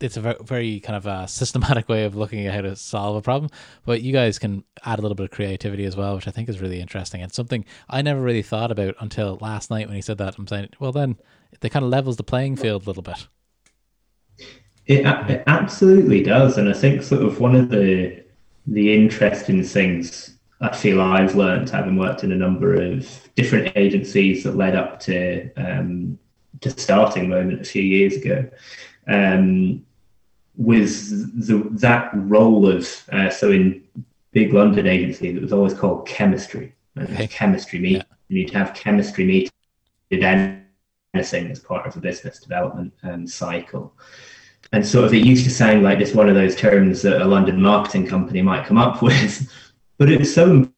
it's 0.00 0.16
a 0.16 0.36
very, 0.42 0.80
kind 0.80 0.96
of 0.96 1.06
a 1.06 1.28
systematic 1.28 1.88
way 1.88 2.04
of 2.04 2.14
looking 2.14 2.46
at 2.46 2.54
how 2.54 2.60
to 2.62 2.76
solve 2.76 3.16
a 3.16 3.22
problem. 3.22 3.50
But 3.84 4.02
you 4.02 4.12
guys 4.12 4.38
can 4.38 4.64
add 4.84 4.98
a 4.98 5.02
little 5.02 5.14
bit 5.14 5.24
of 5.24 5.30
creativity 5.30 5.84
as 5.84 5.96
well, 5.96 6.16
which 6.16 6.28
I 6.28 6.30
think 6.30 6.48
is 6.48 6.60
really 6.60 6.80
interesting 6.80 7.22
and 7.22 7.32
something 7.32 7.64
I 7.88 8.02
never 8.02 8.20
really 8.20 8.42
thought 8.42 8.70
about 8.70 8.96
until 9.00 9.38
last 9.40 9.70
night 9.70 9.86
when 9.86 9.96
he 9.96 10.02
said 10.02 10.18
that. 10.18 10.36
I'm 10.38 10.46
saying, 10.46 10.70
well, 10.80 10.92
then 10.92 11.16
it 11.62 11.70
kind 11.70 11.84
of 11.84 11.90
levels 11.90 12.16
the 12.16 12.24
playing 12.24 12.56
field 12.56 12.84
a 12.84 12.86
little 12.86 13.02
bit. 13.02 13.26
It, 14.86 15.06
it 15.30 15.44
absolutely 15.46 16.22
does, 16.22 16.58
and 16.58 16.68
I 16.68 16.74
think 16.74 17.02
sort 17.02 17.22
of 17.22 17.40
one 17.40 17.54
of 17.54 17.70
the 17.70 18.22
the 18.66 18.94
interesting 18.94 19.62
things 19.62 20.36
I 20.60 20.74
feel 20.74 21.00
I've 21.00 21.34
learned 21.34 21.68
having 21.70 21.96
worked 21.96 22.24
in 22.24 22.32
a 22.32 22.36
number 22.36 22.74
of 22.74 23.28
different 23.34 23.72
agencies 23.76 24.44
that 24.44 24.56
led 24.56 24.74
up 24.74 25.00
to 25.00 25.50
um, 25.56 26.18
to 26.60 26.70
starting 26.70 27.28
moment 27.28 27.62
a 27.62 27.64
few 27.64 27.82
years 27.82 28.16
ago 28.16 28.48
um, 29.08 29.84
with 30.56 31.46
the, 31.46 31.68
that 31.78 32.10
role 32.14 32.68
of 32.68 32.88
uh, 33.12 33.30
so 33.30 33.50
in 33.50 33.82
big 34.32 34.52
London 34.52 34.86
agency 34.86 35.32
that 35.32 35.42
was 35.42 35.52
always 35.52 35.74
called 35.74 36.06
chemistry. 36.06 36.74
Okay. 36.98 37.26
Chemistry 37.26 37.78
meeting. 37.78 37.98
Yeah. 38.08 38.16
You 38.28 38.38
need 38.38 38.48
to 38.48 38.58
have 38.58 38.74
chemistry 38.74 39.24
meeting 39.24 39.50
anything 41.14 41.50
as 41.50 41.60
part 41.60 41.86
of 41.86 41.94
the 41.94 42.00
business 42.00 42.38
development 42.38 42.92
um, 43.02 43.26
cycle. 43.26 43.92
And 44.72 44.86
sort 44.86 45.04
of 45.04 45.14
it 45.14 45.24
used 45.24 45.44
to 45.44 45.50
sound 45.50 45.82
like 45.82 45.98
just 45.98 46.14
one 46.14 46.28
of 46.28 46.34
those 46.34 46.56
terms 46.56 47.02
that 47.02 47.22
a 47.22 47.24
London 47.24 47.60
marketing 47.60 48.06
company 48.06 48.42
might 48.42 48.66
come 48.66 48.78
up 48.78 49.02
with, 49.02 49.50
but 49.98 50.10
it's 50.10 50.34
so 50.34 50.68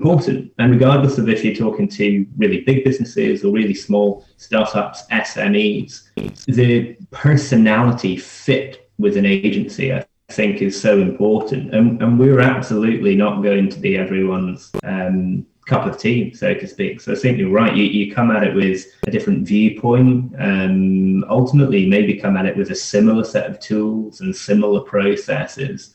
important. 0.00 0.50
And 0.58 0.72
regardless 0.72 1.18
of 1.18 1.28
if 1.28 1.44
you're 1.44 1.54
talking 1.54 1.86
to 1.88 2.26
really 2.38 2.62
big 2.62 2.84
businesses 2.84 3.44
or 3.44 3.52
really 3.52 3.74
small 3.74 4.24
startups, 4.38 5.02
SMEs, 5.08 6.08
the 6.46 6.96
personality 7.10 8.16
fit 8.16 8.90
with 8.98 9.18
an 9.18 9.26
agency, 9.26 9.92
I 9.92 10.06
think, 10.30 10.62
is 10.62 10.80
so 10.80 11.00
important. 11.00 11.74
And, 11.74 12.02
and 12.02 12.18
we're 12.18 12.40
absolutely 12.40 13.14
not 13.14 13.42
going 13.42 13.68
to 13.68 13.78
be 13.78 13.98
everyone's 13.98 14.70
um, 14.84 15.46
cup 15.66 15.84
of 15.86 15.98
tea, 15.98 16.32
so 16.32 16.54
to 16.54 16.66
speak. 16.66 17.02
So 17.02 17.12
I 17.12 17.16
think 17.16 17.36
you're 17.36 17.50
right. 17.50 17.76
You, 17.76 17.84
you 17.84 18.14
come 18.14 18.30
at 18.30 18.42
it 18.42 18.54
with 18.54 18.86
a 19.06 19.10
different 19.10 19.46
viewpoint. 19.46 20.34
Um, 20.38 21.24
ultimately, 21.28 21.86
maybe 21.86 22.14
come 22.14 22.38
at 22.38 22.46
it 22.46 22.56
with 22.56 22.70
a 22.70 22.74
similar 22.74 23.22
set 23.22 23.50
of 23.50 23.60
tools 23.60 24.22
and 24.22 24.34
similar 24.34 24.80
processes 24.80 25.94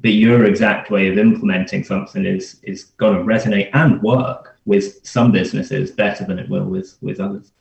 but 0.00 0.12
your 0.12 0.44
exact 0.44 0.90
way 0.90 1.08
of 1.08 1.18
implementing 1.18 1.84
something 1.84 2.24
is 2.24 2.60
is 2.62 2.84
going 2.96 3.16
to 3.16 3.24
resonate 3.24 3.70
and 3.74 4.02
work 4.02 4.58
with 4.64 5.04
some 5.06 5.32
businesses 5.32 5.90
better 5.90 6.24
than 6.24 6.38
it 6.38 6.48
will 6.48 6.64
with 6.64 6.96
with 7.00 7.20
others. 7.20 7.52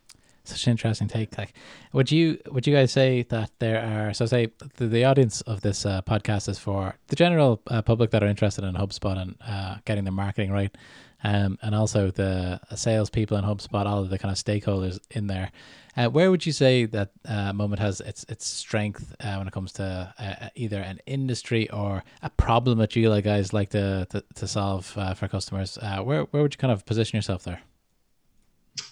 Such 0.43 0.65
an 0.65 0.71
interesting 0.71 1.07
take 1.07 1.37
like 1.37 1.53
would 1.93 2.11
you 2.11 2.39
would 2.51 2.65
you 2.65 2.73
guys 2.73 2.91
say 2.91 3.23
that 3.23 3.51
there 3.59 3.81
are 3.81 4.13
so 4.13 4.25
say 4.25 4.51
the, 4.77 4.87
the 4.87 5.05
audience 5.05 5.41
of 5.41 5.61
this 5.61 5.85
uh, 5.85 6.01
podcast 6.01 6.49
is 6.49 6.57
for 6.57 6.95
the 7.07 7.15
general 7.15 7.61
uh, 7.67 7.81
public 7.81 8.09
that 8.11 8.23
are 8.23 8.27
interested 8.27 8.63
in 8.63 8.73
hubspot 8.75 9.17
and 9.17 9.35
uh, 9.47 9.77
getting 9.85 10.05
their 10.05 10.13
marketing 10.13 10.51
right 10.51 10.75
um, 11.23 11.57
and 11.61 11.75
also 11.75 12.11
the 12.11 12.59
salespeople 12.75 13.37
in 13.37 13.43
hubspot 13.43 13.85
all 13.85 13.99
of 13.99 14.09
the 14.09 14.19
kind 14.19 14.31
of 14.31 14.37
stakeholders 14.37 14.99
in 15.11 15.27
there 15.27 15.51
uh, 15.99 16.07
where 16.07 16.31
would 16.31 16.45
you 16.45 16.51
say 16.53 16.85
that 16.85 17.11
uh, 17.27 17.51
Moment 17.51 17.81
has 17.81 17.99
its 17.99 18.23
its 18.29 18.47
strength 18.47 19.13
uh, 19.19 19.35
when 19.35 19.47
it 19.47 19.53
comes 19.53 19.73
to 19.73 20.13
uh, 20.17 20.47
either 20.55 20.79
an 20.79 20.99
industry 21.05 21.69
or 21.71 22.03
a 22.21 22.29
problem 22.29 22.77
that 22.77 22.95
you 22.95 23.09
like 23.09 23.25
guys 23.25 23.51
like 23.51 23.69
to 23.69 24.07
to, 24.09 24.23
to 24.35 24.47
solve 24.47 24.97
uh, 24.97 25.13
for 25.13 25.27
customers? 25.27 25.77
Uh, 25.81 25.99
where 25.99 26.23
where 26.23 26.41
would 26.41 26.53
you 26.53 26.57
kind 26.57 26.71
of 26.71 26.85
position 26.85 27.17
yourself 27.17 27.43
there? 27.43 27.61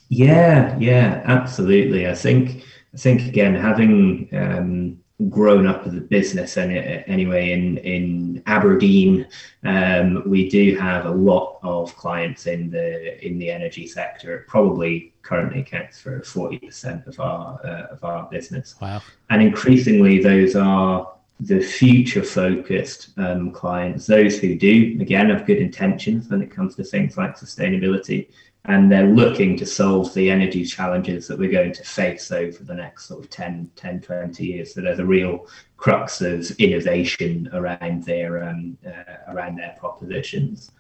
Yeah, 0.10 0.78
yeah, 0.80 1.22
absolutely. 1.26 2.08
I 2.08 2.14
think 2.16 2.64
I 2.94 2.98
think 2.98 3.22
again 3.22 3.56
having 3.56 4.28
um, 4.34 5.00
grown 5.30 5.66
up 5.66 5.88
as 5.88 5.96
a 5.96 6.02
business 6.02 6.58
and 6.58 6.72
anyway 6.72 7.52
in 7.52 7.78
in 7.80 8.44
Aberdeen 8.46 9.28
um, 9.64 10.22
we 10.28 10.48
do 10.48 10.76
have 10.76 11.06
a 11.06 11.10
lot 11.10 11.58
of 11.64 11.96
clients 11.96 12.46
in 12.46 12.70
the 12.70 13.26
in 13.26 13.40
the 13.40 13.50
energy 13.50 13.88
sector. 13.88 14.36
It 14.36 14.48
probably 14.48 15.14
currently 15.24 15.62
accounts 15.62 16.00
for 16.00 16.20
40% 16.20 17.08
of 17.08 17.20
our 17.20 17.60
uh, 17.66 17.94
of 17.94 18.04
our 18.04 18.30
business. 18.30 18.76
Wow. 18.80 19.02
And 19.32 19.42
increasingly 19.42 20.22
those 20.22 20.56
are 20.56 21.12
the 21.40 21.60
future 21.62 22.24
focused 22.24 23.10
um, 23.18 23.52
clients. 23.52 24.06
Those 24.06 24.38
who 24.38 24.56
do 24.56 24.98
again 25.02 25.32
have 25.32 25.48
good 25.48 25.58
intentions 25.58 26.30
when 26.30 26.44
it 26.44 26.52
comes 26.52 26.76
to 26.76 26.84
things 26.84 27.18
like 27.18 27.38
sustainability 27.38 28.28
and 28.68 28.92
they're 28.92 29.08
looking 29.08 29.56
to 29.58 29.66
solve 29.66 30.14
the 30.14 30.30
energy 30.30 30.66
challenges 30.66 31.28
that 31.28 31.40
we're 31.40 31.52
going 31.52 31.72
to 31.72 31.84
face 31.84 32.32
over 32.32 32.64
the 32.64 32.74
next 32.74 33.06
sort 33.06 33.24
of 33.24 33.30
10, 33.30 33.72
10 33.76 34.02
20 34.02 34.46
years. 34.46 34.74
So 34.74 34.82
there's 34.82 35.00
a 35.00 35.06
real 35.06 35.48
crux 35.78 36.22
of 36.22 36.52
innovation 36.60 37.50
around 37.54 38.04
their 38.04 38.44
um, 38.44 38.78
uh, 38.86 39.32
around 39.34 39.58
their 39.58 39.76
propositions. 39.80 40.72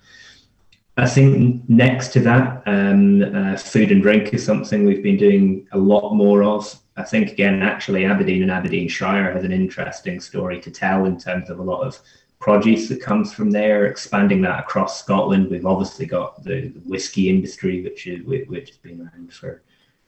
I 0.97 1.07
think 1.07 1.61
next 1.69 2.11
to 2.13 2.19
that, 2.21 2.63
um, 2.65 3.21
uh, 3.21 3.55
food 3.55 3.91
and 3.91 4.01
drink 4.01 4.33
is 4.33 4.43
something 4.43 4.83
we've 4.83 5.03
been 5.03 5.17
doing 5.17 5.67
a 5.71 5.77
lot 5.77 6.13
more 6.13 6.43
of. 6.43 6.75
I 6.97 7.03
think 7.03 7.31
again, 7.31 7.61
actually, 7.61 8.05
Aberdeen 8.05 8.41
and 8.41 8.51
Aberdeenshire 8.51 9.31
has 9.31 9.43
an 9.43 9.51
interesting 9.51 10.19
story 10.19 10.59
to 10.61 10.71
tell 10.71 11.05
in 11.05 11.17
terms 11.17 11.51
of 11.51 11.59
a 11.59 11.63
lot 11.63 11.83
of 11.83 11.99
produce 12.47 12.87
that 12.87 13.01
comes 13.01 13.33
from 13.33 13.51
there, 13.51 13.87
expanding 13.87 14.39
that 14.41 14.61
across 14.61 14.97
Scotland. 14.97 15.51
We've 15.51 15.65
obviously 15.65 16.05
got 16.05 16.41
the, 16.45 16.69
the 16.69 16.79
whiskey 16.85 17.29
industry, 17.29 17.83
which 17.83 18.07
is 18.07 18.25
which 18.25 18.69
has 18.69 18.77
been 18.77 19.01
around 19.01 19.33
for 19.33 19.63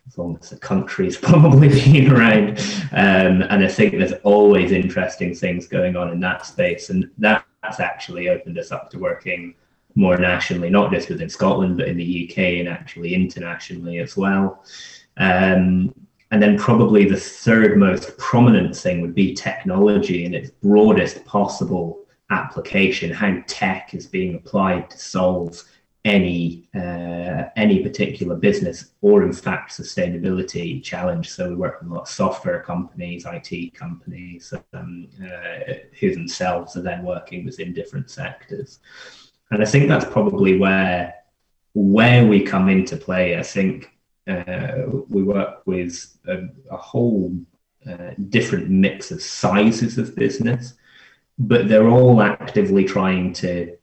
as 0.08 0.18
long 0.18 0.40
as 0.42 0.50
the 0.50 0.58
country's 0.58 1.18
probably 1.30 1.68
been 1.68 2.14
around. 2.14 2.60
Um, 2.94 3.42
and 3.42 3.62
I 3.62 3.68
think 3.68 3.92
there's 3.92 4.14
always 4.24 4.72
interesting 4.72 5.36
things 5.36 5.68
going 5.68 5.98
on 5.98 6.12
in 6.14 6.22
that 6.22 6.46
space, 6.46 6.90
and 6.90 7.12
that 7.18 7.44
that's 7.62 7.82
actually 7.82 8.30
opened 8.30 8.58
us 8.58 8.72
up 8.72 8.90
to 8.92 9.00
working 9.00 9.54
more 9.96 10.18
nationally, 10.18 10.70
not 10.70 10.94
just 10.94 11.10
within 11.10 11.28
Scotland, 11.28 11.76
but 11.76 11.90
in 11.90 11.98
the 11.98 12.30
UK 12.30 12.38
and 12.60 12.70
actually 12.70 13.16
internationally 13.16 14.00
as 14.00 14.16
well. 14.16 14.64
Um, 15.18 15.94
and 16.32 16.42
then 16.42 16.58
probably 16.58 17.04
the 17.04 17.20
third 17.20 17.78
most 17.78 18.18
prominent 18.18 18.78
thing 18.78 19.02
would 19.02 19.16
be 19.16 19.34
technology 19.34 20.24
in 20.24 20.34
its 20.34 20.52
broadest 20.52 21.26
possible 21.26 21.99
application, 22.30 23.12
how 23.12 23.42
tech 23.48 23.94
is 23.94 24.08
being 24.08 24.36
applied 24.36 24.90
to 24.92 24.98
solve 24.98 25.64
any 26.06 26.70
uh, 26.76 27.44
any 27.58 27.84
particular 27.84 28.36
business 28.36 28.92
or 29.02 29.24
in 29.24 29.34
fact 29.34 29.72
sustainability 29.72 30.82
challenge. 30.82 31.30
So 31.30 31.50
we 31.50 31.56
work 31.56 31.82
with 31.82 31.92
a 31.92 31.94
lot 31.94 32.02
of 32.04 32.08
software 32.08 32.62
companies, 32.62 33.26
IT 33.26 33.74
companies, 33.74 34.54
um, 34.74 35.08
uh, 35.22 35.74
who 36.00 36.14
themselves 36.14 36.78
are 36.78 36.82
then 36.82 37.04
working 37.04 37.44
within 37.46 37.74
different 37.74 38.10
sectors. 38.10 38.80
And 39.52 39.62
I 39.62 39.66
think 39.66 39.90
that's 39.90 40.06
probably 40.06 40.58
where 40.58 41.14
where 41.74 42.26
we 42.26 42.42
come 42.42 42.70
into 42.70 42.96
play. 42.96 43.38
I 43.38 43.44
think 43.44 43.92
uh, 44.28 44.84
we 45.10 45.24
work 45.24 45.66
with 45.66 46.18
a, 46.28 46.48
a 46.72 46.78
whole 46.78 47.36
uh, 47.90 48.12
different 48.30 48.70
mix 48.70 49.12
of 49.12 49.22
sizes 49.22 49.98
of 49.98 50.16
business, 50.16 50.76
but 51.40 51.70
they're 51.70 51.88
all 51.88 52.22
actively 52.22 52.84
trying 52.84 53.32
to 53.34 53.76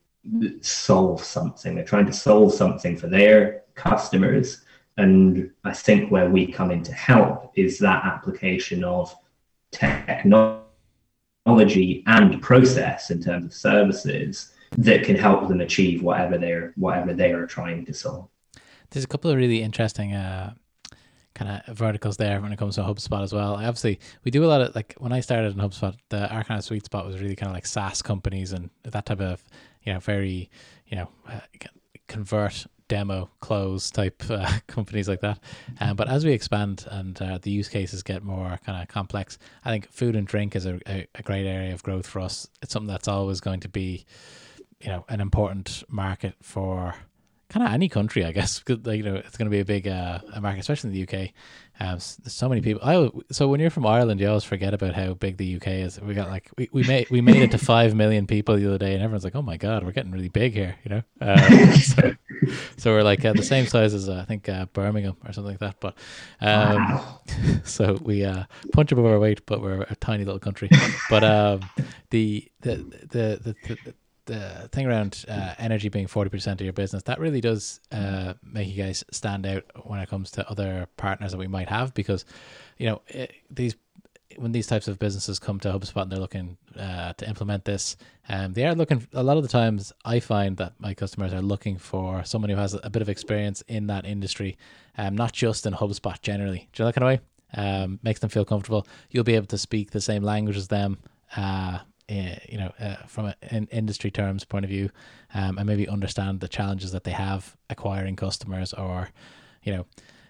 solve 0.60 1.25
something. 1.25 1.75
They're 1.75 1.84
trying 1.84 2.06
to 2.06 2.12
solve 2.12 2.52
something 2.52 2.96
for 2.96 3.06
their 3.06 3.62
customers. 3.75 4.62
And 4.98 5.50
I 5.64 5.72
think 5.72 6.10
where 6.10 6.28
we 6.28 6.52
come 6.52 6.70
in 6.70 6.82
to 6.82 6.92
help 6.92 7.52
is 7.56 7.78
that 7.78 8.04
application 8.04 8.84
of 8.84 9.14
technology 9.72 10.34
and 12.06 12.42
process 12.42 13.10
in 13.10 13.22
terms 13.22 13.46
of 13.46 13.54
services 13.54 14.52
that 14.76 15.04
can 15.04 15.16
help 15.16 15.48
them 15.48 15.60
achieve 15.60 16.02
whatever 16.02 16.36
they're 16.38 16.72
whatever 16.76 17.14
they 17.14 17.32
are 17.32 17.46
trying 17.46 17.84
to 17.86 17.94
solve. 17.94 18.28
There's 18.90 19.04
a 19.04 19.08
couple 19.08 19.30
of 19.30 19.36
really 19.36 19.62
interesting 19.62 20.12
uh, 20.12 20.54
kind 21.37 21.62
of 21.66 21.76
verticals 21.76 22.16
there 22.16 22.40
when 22.40 22.52
it 22.52 22.59
comes 22.59 22.75
to 22.76 22.81
HubSpot 22.83 23.23
as 23.23 23.33
well. 23.33 23.55
Obviously, 23.55 24.00
we 24.25 24.31
do 24.31 24.45
a 24.45 24.49
lot 24.49 24.62
of 24.62 24.75
like 24.75 24.95
when 24.99 25.12
I 25.12 25.21
started 25.21 25.52
in 25.52 25.59
HubSpot, 25.59 25.95
the 26.09 26.28
our 26.33 26.43
kind 26.43 26.59
of 26.59 26.64
sweet 26.64 26.85
spot 26.85 27.07
was 27.07 27.21
really 27.21 27.37
kind 27.37 27.50
of 27.50 27.55
like 27.55 27.66
SaaS 27.66 28.02
companies 28.02 28.52
and 28.52 28.71
that 28.83 29.07
type 29.07 29.21
of 29.21 29.45
you 29.83 29.93
know 29.93 30.00
very 30.00 30.50
you 30.88 30.97
know 30.97 31.09
uh, 31.28 31.40
convert 32.09 32.66
demo 32.88 33.28
close 33.40 33.90
type 33.90 34.23
uh, 34.31 34.59
companies 34.69 35.09
like 35.09 35.21
that 35.21 35.40
um, 35.81 35.97
but 35.97 36.09
as 36.09 36.25
we 36.25 36.33
expand 36.33 36.87
and 36.90 37.21
uh, 37.21 37.38
the 37.43 37.50
use 37.50 37.69
cases 37.69 38.02
get 38.02 38.23
more 38.23 38.61
kind 38.64 38.81
of 38.81 38.87
complex 38.87 39.38
i 39.64 39.71
think 39.71 39.90
food 39.90 40.14
and 40.14 40.28
drink 40.28 40.55
is 40.55 40.66
a, 40.66 40.78
a, 40.87 41.05
a, 41.16 41.23
great 41.23 41.47
area 41.47 41.75
of 41.75 41.83
growth 41.83 42.07
for 42.07 42.21
us 42.21 42.49
it's 42.62 42.73
something 42.73 42.87
that's 42.87 43.09
always 43.09 43.40
going 43.40 43.59
to 43.59 43.69
be 43.69 44.07
you 44.81 44.88
know 44.88 45.05
an 45.09 45.21
important 45.21 45.83
market 45.88 46.35
for 46.40 46.95
kind 47.48 47.66
of 47.66 47.72
any 47.72 47.88
country, 47.88 48.24
I 48.24 48.32
guess. 48.32 48.62
Like, 48.68 48.98
you 48.98 49.02
know, 49.02 49.16
it's 49.16 49.36
going 49.36 49.46
to 49.46 49.50
be 49.50 49.60
a 49.60 49.64
big 49.64 49.86
uh, 49.86 50.20
market, 50.40 50.60
especially 50.60 50.90
in 50.90 51.06
the 51.06 51.18
UK. 51.18 51.30
Um, 51.78 52.00
so 52.00 52.48
many 52.48 52.62
people. 52.62 52.80
I 52.82 53.10
so 53.30 53.48
when 53.48 53.60
you're 53.60 53.68
from 53.68 53.86
Ireland, 53.86 54.18
you 54.18 54.28
always 54.28 54.44
forget 54.44 54.72
about 54.72 54.94
how 54.94 55.12
big 55.12 55.36
the 55.36 55.56
UK 55.56 55.68
is. 55.68 56.00
We 56.00 56.14
got 56.14 56.30
like 56.30 56.50
we, 56.56 56.70
we 56.72 56.82
made 56.84 57.10
we 57.10 57.20
made 57.20 57.42
it 57.42 57.50
to 57.50 57.58
five 57.72 57.94
million 57.94 58.26
people 58.26 58.56
the 58.56 58.66
other 58.66 58.78
day, 58.78 58.94
and 58.94 59.02
everyone's 59.02 59.24
like, 59.24 59.36
"Oh 59.36 59.42
my 59.42 59.58
god, 59.58 59.84
we're 59.84 59.92
getting 59.92 60.10
really 60.10 60.30
big 60.30 60.54
here," 60.54 60.76
you 60.84 60.90
know. 60.90 61.02
Uh, 61.20 61.72
so, 61.78 62.14
so, 62.76 62.92
we're 62.92 63.02
like 63.02 63.24
uh, 63.24 63.32
the 63.32 63.42
same 63.42 63.66
size 63.66 63.94
as 63.94 64.08
uh, 64.08 64.20
I 64.20 64.24
think 64.24 64.48
uh, 64.48 64.66
Birmingham 64.66 65.16
or 65.24 65.32
something 65.32 65.52
like 65.52 65.60
that. 65.60 65.76
But 65.80 65.96
um, 66.40 66.76
wow. 66.76 67.20
so 67.64 67.98
we 68.02 68.24
uh, 68.24 68.44
punch 68.72 68.92
above 68.92 69.06
our 69.06 69.18
weight, 69.18 69.44
but 69.44 69.60
we're 69.60 69.82
a 69.82 69.96
tiny 69.96 70.24
little 70.24 70.38
country. 70.38 70.70
But 71.10 71.24
um, 71.24 71.60
the, 72.10 72.48
the 72.60 72.76
the 72.76 73.40
the 73.42 73.78
the 73.84 73.94
the 74.26 74.68
thing 74.73 74.87
around 74.87 75.25
uh, 75.28 75.54
energy 75.59 75.88
being 75.88 76.06
40% 76.06 76.52
of 76.52 76.61
your 76.61 76.73
business, 76.73 77.02
that 77.04 77.18
really 77.18 77.40
does 77.40 77.80
uh, 77.90 78.35
make 78.42 78.68
you 78.68 78.83
guys 78.83 79.04
stand 79.11 79.47
out 79.47 79.64
when 79.85 80.00
it 80.00 80.09
comes 80.09 80.31
to 80.33 80.48
other 80.50 80.87
partners 80.96 81.33
that 81.33 81.38
we 81.38 81.46
might 81.46 81.68
have 81.68 81.94
because, 81.94 82.24
you 82.79 82.87
know, 82.87 83.03
it, 83.09 83.33
these 83.50 83.74
when 84.38 84.53
these 84.53 84.66
types 84.66 84.88
of 84.88 84.98
businesses 84.98 85.38
come 85.38 85.59
to 85.61 85.68
HubSpot 85.68 86.03
and 86.03 86.12
they're 86.12 86.18
looking 86.18 86.57
uh, 86.79 87.12
to 87.14 87.29
implement 87.29 87.64
this, 87.64 87.96
um, 88.29 88.53
they 88.53 88.66
are 88.66 88.74
looking. 88.74 89.07
A 89.14 89.22
lot 89.22 89.37
of 89.37 89.42
the 89.42 89.48
times, 89.48 89.92
I 90.05 90.20
find 90.20 90.57
that 90.59 90.74
my 90.79 90.94
customers 90.94 91.33
are 91.33 91.40
looking 91.40 91.79
for 91.79 92.24
someone 92.24 92.50
who 92.50 92.57
has 92.57 92.79
a 92.83 92.90
bit 92.90 93.03
of 93.03 93.09
experience 93.09 93.62
in 93.68 93.87
that 93.87 94.05
industry, 94.05 94.59
um, 94.98 95.16
not 95.16 95.33
just 95.33 95.64
in 95.64 95.72
HubSpot 95.72 96.20
generally. 96.20 96.68
Do 96.72 96.83
you 96.83 96.85
know 96.85 96.87
that 96.88 97.00
kind 97.00 97.05
of 97.05 97.09
way? 97.09 97.20
Um, 97.55 98.00
makes 98.03 98.20
them 98.20 98.29
feel 98.29 98.44
comfortable. 98.44 98.87
You'll 99.11 99.24
be 99.24 99.37
able 99.37 99.46
to 99.46 99.59
speak 99.59 99.90
the 99.90 100.00
same 100.00 100.22
language 100.22 100.57
as 100.57 100.68
them. 100.68 100.98
Uh, 101.35 101.79
uh, 102.11 102.37
you 102.49 102.59
know, 102.59 102.73
uh, 102.81 102.97
from 103.07 103.33
an 103.42 103.69
industry 103.71 104.11
terms 104.11 104.45
point 104.45 104.64
of 104.64 104.71
view, 104.71 104.90
um, 105.35 105.59
and 105.59 105.66
maybe 105.66 105.88
understand 105.88 106.40
the 106.40 106.49
challenges 106.49 106.92
that 106.92 107.05
they 107.05 107.11
have 107.12 107.57
acquiring 107.69 108.16
customers, 108.16 108.73
or, 108.73 109.11
you 109.62 109.73
know, 109.73 109.87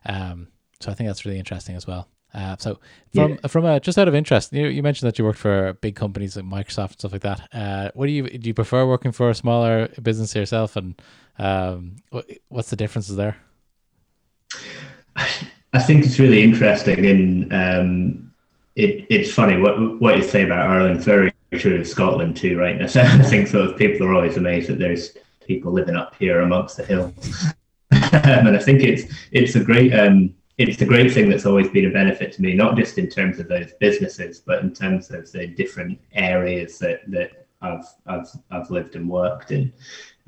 um, 0.06 0.48
so 0.80 0.90
I 0.90 0.94
think 0.94 1.08
that's 1.08 1.24
really 1.24 1.38
interesting 1.38 1.76
as 1.76 1.86
well. 1.86 2.08
Uh, 2.34 2.54
so 2.58 2.78
from 3.14 3.30
yeah. 3.30 3.46
from 3.46 3.64
a, 3.64 3.80
just 3.80 3.96
out 3.96 4.08
of 4.08 4.14
interest, 4.14 4.52
you 4.52 4.66
you 4.66 4.82
mentioned 4.82 5.08
that 5.08 5.18
you 5.18 5.24
worked 5.24 5.38
for 5.38 5.72
big 5.80 5.94
companies 5.94 6.36
like 6.36 6.44
Microsoft 6.44 6.90
and 6.90 6.98
stuff 6.98 7.12
like 7.12 7.22
that. 7.22 7.48
Uh, 7.52 7.90
what 7.94 8.06
do 8.06 8.12
you 8.12 8.28
do? 8.28 8.48
You 8.48 8.54
prefer 8.54 8.84
working 8.84 9.12
for 9.12 9.30
a 9.30 9.34
smaller 9.34 9.88
business 10.02 10.34
yourself, 10.34 10.76
and 10.76 11.00
um, 11.38 11.96
what, 12.10 12.28
what's 12.48 12.68
the 12.68 12.76
differences 12.76 13.16
there? 13.16 13.36
I 15.72 15.78
think 15.78 16.04
it's 16.04 16.18
really 16.18 16.42
interesting, 16.42 17.06
and 17.06 17.52
um, 17.54 18.32
it, 18.74 19.06
it's 19.08 19.32
funny 19.32 19.56
what 19.56 20.00
what 20.00 20.16
you 20.16 20.22
say 20.22 20.42
about 20.42 20.68
Ireland. 20.68 21.00
Very 21.00 21.32
true 21.52 21.80
of 21.80 21.86
Scotland 21.86 22.36
too, 22.36 22.58
right? 22.58 22.80
I 22.96 23.22
think 23.22 23.48
sort 23.48 23.68
of 23.68 23.76
people 23.76 24.06
are 24.06 24.14
always 24.14 24.36
amazed 24.36 24.68
that 24.68 24.78
there's 24.78 25.16
people 25.46 25.72
living 25.72 25.96
up 25.96 26.14
here 26.16 26.40
amongst 26.40 26.76
the 26.76 26.84
hills, 26.84 27.46
and 27.90 28.48
I 28.48 28.58
think 28.58 28.82
it's 28.82 29.12
it's 29.32 29.54
a 29.54 29.64
great 29.64 29.94
um, 29.94 30.34
it's 30.58 30.80
a 30.80 30.86
great 30.86 31.12
thing 31.12 31.28
that's 31.28 31.46
always 31.46 31.68
been 31.68 31.86
a 31.86 31.90
benefit 31.90 32.32
to 32.32 32.42
me, 32.42 32.54
not 32.54 32.76
just 32.76 32.98
in 32.98 33.08
terms 33.08 33.38
of 33.38 33.48
those 33.48 33.72
businesses, 33.78 34.40
but 34.40 34.62
in 34.62 34.72
terms 34.72 35.10
of 35.10 35.30
the 35.32 35.46
different 35.48 36.00
areas 36.12 36.78
that 36.78 37.02
that 37.10 37.46
I've 37.62 37.84
I've 38.06 38.28
I've 38.50 38.70
lived 38.70 38.96
and 38.96 39.08
worked 39.08 39.50
in. 39.52 39.72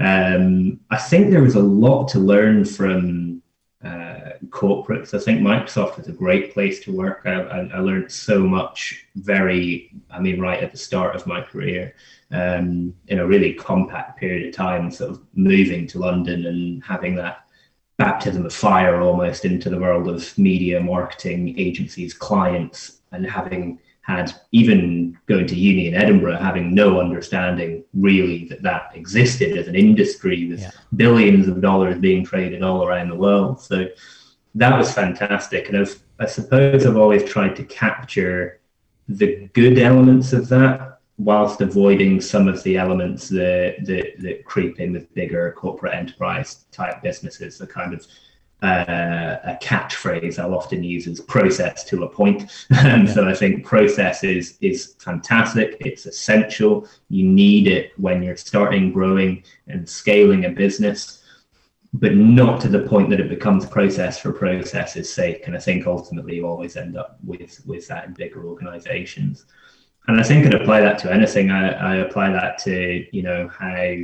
Um, 0.00 0.80
I 0.90 0.96
think 0.96 1.30
there 1.30 1.42
was 1.42 1.56
a 1.56 1.60
lot 1.60 2.08
to 2.08 2.18
learn 2.18 2.64
from 2.64 3.42
uh, 3.84 4.32
corporates. 4.48 5.14
I 5.14 5.18
think 5.18 5.40
Microsoft 5.40 6.00
is 6.00 6.08
a 6.08 6.12
great 6.12 6.52
place 6.52 6.80
to 6.80 6.92
work. 6.92 7.22
I, 7.24 7.42
I, 7.42 7.58
I, 7.74 7.78
learned 7.78 8.10
so 8.10 8.40
much 8.40 9.06
very, 9.14 9.92
I 10.10 10.18
mean, 10.18 10.40
right 10.40 10.60
at 10.60 10.72
the 10.72 10.78
start 10.78 11.14
of 11.14 11.28
my 11.28 11.42
career 11.42 11.94
um, 12.32 12.92
in 13.06 13.20
a 13.20 13.26
really 13.26 13.54
compact 13.54 14.18
period 14.18 14.48
of 14.48 14.54
time, 14.54 14.90
sort 14.90 15.10
of 15.10 15.22
moving 15.34 15.86
to 15.88 16.00
London 16.00 16.46
and 16.46 16.82
having 16.82 17.14
that 17.16 17.48
baptism 17.98 18.46
of 18.46 18.52
fire 18.52 19.00
almost 19.00 19.44
into 19.44 19.70
the 19.70 19.78
world 19.78 20.08
of 20.08 20.36
media, 20.36 20.80
marketing, 20.80 21.56
agencies, 21.56 22.12
clients, 22.12 23.00
and 23.12 23.24
having 23.24 23.78
had 24.08 24.32
even 24.52 25.16
going 25.26 25.46
to 25.46 25.54
uni 25.54 25.86
in 25.86 25.94
Edinburgh, 25.94 26.38
having 26.38 26.74
no 26.74 26.98
understanding 26.98 27.84
really 27.92 28.46
that 28.48 28.62
that 28.62 28.90
existed 28.94 29.56
as 29.58 29.68
an 29.68 29.74
industry 29.74 30.48
with 30.48 30.60
yeah. 30.60 30.70
billions 30.96 31.46
of 31.46 31.60
dollars 31.60 31.98
being 31.98 32.24
traded 32.24 32.62
all 32.62 32.86
around 32.86 33.10
the 33.10 33.14
world. 33.14 33.60
So 33.60 33.86
that 34.54 34.78
was 34.78 34.90
fantastic. 34.94 35.68
And 35.68 35.76
I've, 35.76 35.94
I 36.18 36.24
suppose 36.24 36.86
I've 36.86 36.96
always 36.96 37.22
tried 37.24 37.54
to 37.56 37.64
capture 37.64 38.60
the 39.10 39.50
good 39.52 39.78
elements 39.78 40.32
of 40.32 40.48
that 40.48 41.00
whilst 41.18 41.60
avoiding 41.60 42.22
some 42.22 42.48
of 42.48 42.62
the 42.62 42.78
elements 42.78 43.28
that, 43.28 43.76
that, 43.84 44.14
that 44.20 44.44
creep 44.46 44.80
in 44.80 44.92
with 44.94 45.12
bigger 45.12 45.52
corporate 45.52 45.94
enterprise 45.94 46.64
type 46.72 47.02
businesses, 47.02 47.58
the 47.58 47.66
kind 47.66 47.92
of 47.92 48.06
uh, 48.62 49.36
a 49.44 49.58
catchphrase 49.62 50.38
I'll 50.38 50.54
often 50.54 50.82
use 50.82 51.06
is 51.06 51.20
process 51.20 51.84
to 51.84 52.02
a 52.02 52.08
point. 52.08 52.66
And 52.70 53.06
yeah. 53.06 53.14
so 53.14 53.28
I 53.28 53.34
think 53.34 53.64
process 53.64 54.24
is, 54.24 54.58
is 54.60 54.96
fantastic. 54.98 55.76
It's 55.80 56.06
essential. 56.06 56.88
You 57.08 57.24
need 57.24 57.68
it 57.68 57.92
when 57.98 58.22
you're 58.22 58.36
starting, 58.36 58.92
growing, 58.92 59.44
and 59.68 59.88
scaling 59.88 60.44
a 60.46 60.50
business, 60.50 61.22
but 61.92 62.16
not 62.16 62.60
to 62.62 62.68
the 62.68 62.80
point 62.80 63.10
that 63.10 63.20
it 63.20 63.28
becomes 63.28 63.64
process 63.64 64.18
for 64.18 64.32
process's 64.32 65.12
sake. 65.12 65.46
And 65.46 65.56
I 65.56 65.60
think 65.60 65.86
ultimately 65.86 66.36
you 66.36 66.46
always 66.46 66.76
end 66.76 66.96
up 66.96 67.18
with, 67.24 67.62
with 67.64 67.86
that 67.88 68.06
in 68.06 68.12
bigger 68.14 68.44
organizations. 68.44 69.46
And 70.08 70.18
I 70.18 70.22
think 70.22 70.46
I'd 70.46 70.54
apply 70.54 70.80
that 70.80 70.98
to 71.00 71.12
anything. 71.12 71.50
I, 71.50 71.70
I 71.92 71.96
apply 71.96 72.30
that 72.32 72.58
to, 72.64 73.06
you 73.12 73.22
know, 73.22 73.46
how 73.48 73.94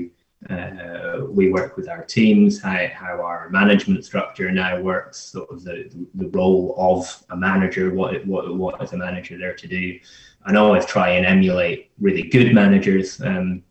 uh, 0.50 1.24
we 1.28 1.50
work 1.50 1.76
with 1.76 1.88
our 1.88 2.04
teams, 2.04 2.60
how, 2.60 2.86
how 2.92 3.20
our 3.20 3.48
management 3.50 4.04
structure 4.04 4.50
now 4.50 4.80
works, 4.80 5.18
sort 5.18 5.50
of 5.50 5.64
the, 5.64 5.90
the 6.14 6.28
role 6.28 6.74
of 6.78 7.24
a 7.30 7.36
manager, 7.36 7.94
what, 7.94 8.24
what, 8.26 8.54
what 8.56 8.82
is 8.82 8.92
a 8.92 8.96
manager 8.96 9.38
there 9.38 9.54
to 9.54 9.66
do. 9.66 9.98
And 10.46 10.58
always 10.58 10.84
try 10.84 11.10
and 11.10 11.24
emulate 11.24 11.90
really 11.98 12.24
good 12.24 12.54
managers 12.54 13.20
um, 13.22 13.62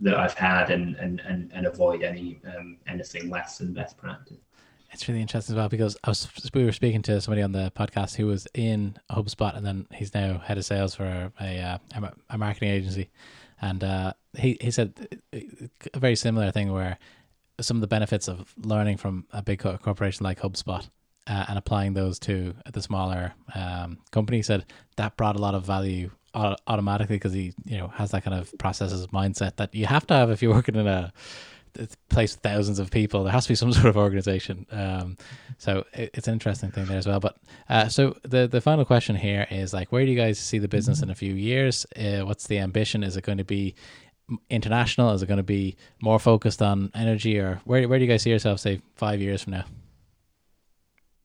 that 0.00 0.14
I've 0.14 0.34
had 0.34 0.70
and, 0.70 0.94
and, 0.96 1.20
and, 1.20 1.50
and 1.52 1.66
avoid 1.66 2.02
any 2.02 2.40
um, 2.56 2.76
anything 2.86 3.30
less 3.30 3.58
than 3.58 3.72
best 3.72 3.96
practice. 3.96 4.38
It's 4.92 5.08
really 5.08 5.20
interesting 5.20 5.54
as 5.54 5.56
well 5.56 5.68
because 5.68 5.96
I 6.04 6.10
was 6.10 6.28
we 6.54 6.64
were 6.64 6.72
speaking 6.72 7.02
to 7.02 7.20
somebody 7.20 7.42
on 7.42 7.52
the 7.52 7.72
podcast 7.76 8.16
who 8.16 8.26
was 8.26 8.46
in 8.54 8.96
HubSpot 9.10 9.56
and 9.56 9.64
then 9.64 9.86
he's 9.92 10.14
now 10.14 10.38
head 10.38 10.58
of 10.58 10.64
sales 10.64 10.94
for 10.94 11.04
a, 11.04 11.32
a, 11.40 11.60
uh, 11.60 12.10
a 12.28 12.38
marketing 12.38 12.70
agency 12.70 13.08
and 13.60 13.84
uh, 13.84 14.12
he 14.36 14.56
he 14.60 14.70
said 14.70 15.20
a 15.32 15.98
very 15.98 16.16
similar 16.16 16.50
thing 16.50 16.72
where 16.72 16.98
some 17.60 17.76
of 17.76 17.80
the 17.80 17.86
benefits 17.86 18.28
of 18.28 18.54
learning 18.62 18.96
from 18.96 19.26
a 19.32 19.42
big 19.42 19.60
corporation 19.60 20.24
like 20.24 20.40
HubSpot 20.40 20.88
uh, 21.26 21.44
and 21.48 21.58
applying 21.58 21.94
those 21.94 22.18
to 22.18 22.54
the 22.72 22.80
smaller 22.82 23.34
um, 23.54 23.98
company 24.10 24.42
said 24.42 24.64
that 24.96 25.16
brought 25.16 25.36
a 25.36 25.40
lot 25.40 25.54
of 25.54 25.64
value 25.64 26.10
automatically 26.34 27.16
because 27.16 27.32
he 27.32 27.52
you 27.64 27.76
know 27.76 27.88
has 27.88 28.12
that 28.12 28.22
kind 28.22 28.38
of 28.38 28.56
processes 28.58 29.06
mindset 29.08 29.56
that 29.56 29.74
you 29.74 29.86
have 29.86 30.06
to 30.06 30.14
have 30.14 30.30
if 30.30 30.42
you're 30.42 30.54
working 30.54 30.76
in 30.76 30.86
a 30.86 31.12
place 32.08 32.34
with 32.34 32.42
thousands 32.42 32.78
of 32.78 32.90
people. 32.90 33.24
There 33.24 33.32
has 33.32 33.44
to 33.44 33.50
be 33.50 33.54
some 33.54 33.72
sort 33.72 33.86
of 33.86 33.96
organization. 33.96 34.66
Um, 34.70 35.16
so 35.58 35.84
it, 35.92 36.10
it's 36.14 36.28
an 36.28 36.34
interesting 36.34 36.70
thing 36.70 36.86
there 36.86 36.98
as 36.98 37.06
well. 37.06 37.20
But 37.20 37.36
uh, 37.68 37.88
so 37.88 38.16
the 38.22 38.46
the 38.46 38.60
final 38.60 38.84
question 38.84 39.16
here 39.16 39.46
is 39.50 39.72
like 39.72 39.92
where 39.92 40.04
do 40.04 40.10
you 40.10 40.18
guys 40.18 40.38
see 40.38 40.58
the 40.58 40.68
business 40.68 41.02
in 41.02 41.10
a 41.10 41.14
few 41.14 41.34
years? 41.34 41.86
Uh, 41.96 42.20
what's 42.20 42.46
the 42.46 42.58
ambition? 42.58 43.02
Is 43.02 43.16
it 43.16 43.24
going 43.24 43.38
to 43.38 43.44
be 43.44 43.74
international? 44.48 45.12
Is 45.12 45.22
it 45.22 45.26
going 45.26 45.38
to 45.38 45.42
be 45.42 45.76
more 46.00 46.18
focused 46.18 46.62
on 46.62 46.90
energy? 46.94 47.38
Or 47.38 47.60
where, 47.64 47.88
where 47.88 47.98
do 47.98 48.04
you 48.04 48.10
guys 48.10 48.22
see 48.22 48.30
yourself 48.30 48.60
say 48.60 48.80
five 48.94 49.20
years 49.20 49.42
from 49.42 49.54
now? 49.54 49.64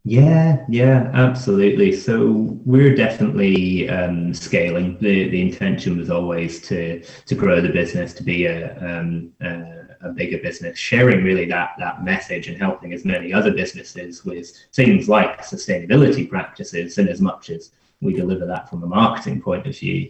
Yeah, 0.07 0.63
yeah, 0.69 1.09
absolutely. 1.15 1.91
So 1.91 2.59
we're 2.63 2.93
definitely 2.93 3.89
um, 3.89 4.35
scaling. 4.35 4.97
the 5.01 5.29
The 5.29 5.41
intention 5.41 5.97
was 5.97 6.11
always 6.11 6.61
to 6.67 7.01
to 7.01 7.35
grow 7.35 7.59
the 7.59 7.69
business, 7.69 8.13
to 8.13 8.23
be 8.23 8.45
a, 8.45 8.77
um, 8.77 9.31
a, 9.41 9.84
a 10.05 10.09
bigger 10.09 10.37
business, 10.37 10.77
sharing 10.77 11.23
really 11.23 11.45
that 11.45 11.71
that 11.79 12.03
message 12.03 12.47
and 12.47 12.57
helping 12.57 12.93
as 12.93 13.03
many 13.03 13.33
other 13.33 13.51
businesses 13.51 14.23
with 14.23 14.51
things 14.73 15.09
like 15.09 15.41
sustainability 15.41 16.29
practices, 16.29 16.97
and 16.97 17.09
as 17.09 17.19
much 17.19 17.49
as 17.49 17.71
we 18.01 18.13
deliver 18.13 18.45
that 18.45 18.69
from 18.69 18.83
a 18.83 18.87
marketing 18.87 19.41
point 19.41 19.65
of 19.67 19.77
view, 19.77 20.09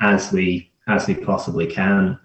as 0.00 0.32
we 0.32 0.72
as 0.88 1.06
we 1.06 1.14
possibly 1.14 1.66
can. 1.66 2.18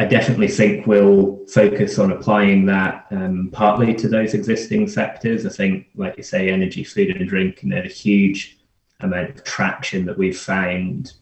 I 0.00 0.06
definitely 0.06 0.48
think 0.48 0.88
we'll 0.88 1.46
focus 1.46 2.00
on 2.00 2.10
applying 2.10 2.66
that 2.66 3.06
um, 3.12 3.50
partly 3.52 3.94
to 3.94 4.08
those 4.08 4.34
existing 4.34 4.88
sectors. 4.88 5.46
I 5.46 5.50
think, 5.50 5.86
like 5.94 6.16
you 6.16 6.24
say, 6.24 6.48
energy, 6.48 6.82
food, 6.82 7.10
and 7.10 7.28
drink, 7.28 7.62
and 7.62 7.70
there's 7.70 7.92
a 7.92 7.94
huge 7.94 8.58
amount 9.00 9.30
of 9.30 9.44
traction 9.44 10.04
that 10.06 10.18
we've 10.18 10.38
found 10.38 11.12